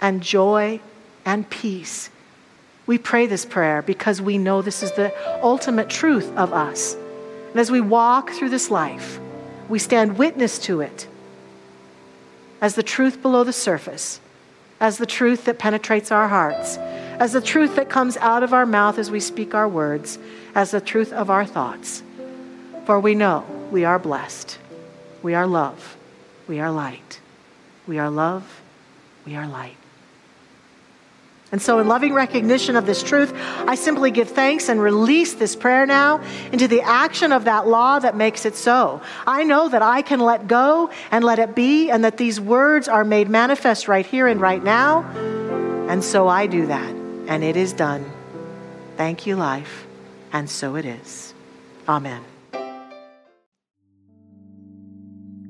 and 0.00 0.20
joy 0.20 0.80
and 1.24 1.48
peace. 1.48 2.10
We 2.86 2.98
pray 2.98 3.28
this 3.28 3.44
prayer 3.44 3.82
because 3.82 4.20
we 4.20 4.36
know 4.36 4.60
this 4.60 4.82
is 4.82 4.90
the 4.92 5.12
ultimate 5.44 5.88
truth 5.88 6.28
of 6.36 6.52
us. 6.52 6.96
And 7.52 7.60
as 7.60 7.70
we 7.70 7.80
walk 7.80 8.30
through 8.30 8.48
this 8.48 8.70
life, 8.70 9.20
we 9.68 9.78
stand 9.78 10.16
witness 10.16 10.58
to 10.60 10.80
it 10.80 11.06
as 12.62 12.74
the 12.76 12.82
truth 12.82 13.20
below 13.20 13.44
the 13.44 13.52
surface, 13.52 14.20
as 14.80 14.96
the 14.96 15.06
truth 15.06 15.44
that 15.44 15.58
penetrates 15.58 16.10
our 16.10 16.28
hearts, 16.28 16.78
as 16.78 17.32
the 17.32 17.40
truth 17.42 17.76
that 17.76 17.90
comes 17.90 18.16
out 18.16 18.42
of 18.42 18.54
our 18.54 18.64
mouth 18.64 18.98
as 18.98 19.10
we 19.10 19.20
speak 19.20 19.54
our 19.54 19.68
words, 19.68 20.18
as 20.54 20.70
the 20.70 20.80
truth 20.80 21.12
of 21.12 21.28
our 21.28 21.44
thoughts. 21.44 22.02
For 22.86 22.98
we 22.98 23.14
know 23.14 23.44
we 23.70 23.84
are 23.84 23.98
blessed. 23.98 24.58
We 25.22 25.34
are 25.34 25.46
love. 25.46 25.96
We 26.48 26.58
are 26.58 26.70
light. 26.70 27.20
We 27.86 27.98
are 27.98 28.10
love. 28.10 28.62
We 29.26 29.36
are 29.36 29.46
light. 29.46 29.76
And 31.52 31.60
so, 31.60 31.78
in 31.80 31.86
loving 31.86 32.14
recognition 32.14 32.76
of 32.76 32.86
this 32.86 33.02
truth, 33.02 33.34
I 33.68 33.74
simply 33.74 34.10
give 34.10 34.30
thanks 34.30 34.70
and 34.70 34.80
release 34.80 35.34
this 35.34 35.54
prayer 35.54 35.84
now 35.84 36.22
into 36.50 36.66
the 36.66 36.80
action 36.80 37.30
of 37.30 37.44
that 37.44 37.68
law 37.68 37.98
that 37.98 38.16
makes 38.16 38.46
it 38.46 38.56
so. 38.56 39.02
I 39.26 39.44
know 39.44 39.68
that 39.68 39.82
I 39.82 40.00
can 40.00 40.18
let 40.18 40.48
go 40.48 40.90
and 41.10 41.22
let 41.22 41.38
it 41.38 41.54
be, 41.54 41.90
and 41.90 42.04
that 42.04 42.16
these 42.16 42.40
words 42.40 42.88
are 42.88 43.04
made 43.04 43.28
manifest 43.28 43.86
right 43.86 44.06
here 44.06 44.26
and 44.26 44.40
right 44.40 44.64
now. 44.64 45.02
And 45.90 46.02
so 46.02 46.26
I 46.26 46.46
do 46.46 46.66
that, 46.68 46.90
and 47.28 47.44
it 47.44 47.56
is 47.56 47.74
done. 47.74 48.10
Thank 48.96 49.26
you, 49.26 49.36
life. 49.36 49.86
And 50.32 50.48
so 50.48 50.76
it 50.76 50.86
is. 50.86 51.34
Amen. 51.86 52.24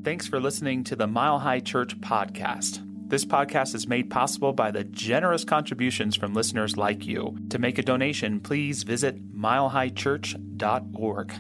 Thanks 0.03 0.27
for 0.27 0.41
listening 0.41 0.83
to 0.85 0.97
the 0.97 1.07
Mile 1.07 1.39
High 1.39 1.61
Church 1.61 1.97
podcast. 2.01 2.81
This 3.13 3.27
podcast 3.27 3.75
is 3.75 3.87
made 3.87 4.09
possible 4.09 4.55
by 4.55 4.71
the 4.71 4.85
generous 4.85 5.45
contributions 5.45 6.17
from 6.17 6.33
listeners 6.33 6.79
like 6.79 7.07
you. 7.07 7.37
To 7.51 7.59
make 7.59 7.77
a 7.77 7.83
donation, 7.83 8.41
please 8.41 8.85
visit 8.85 9.37
milehighchurch.org. 9.37 11.35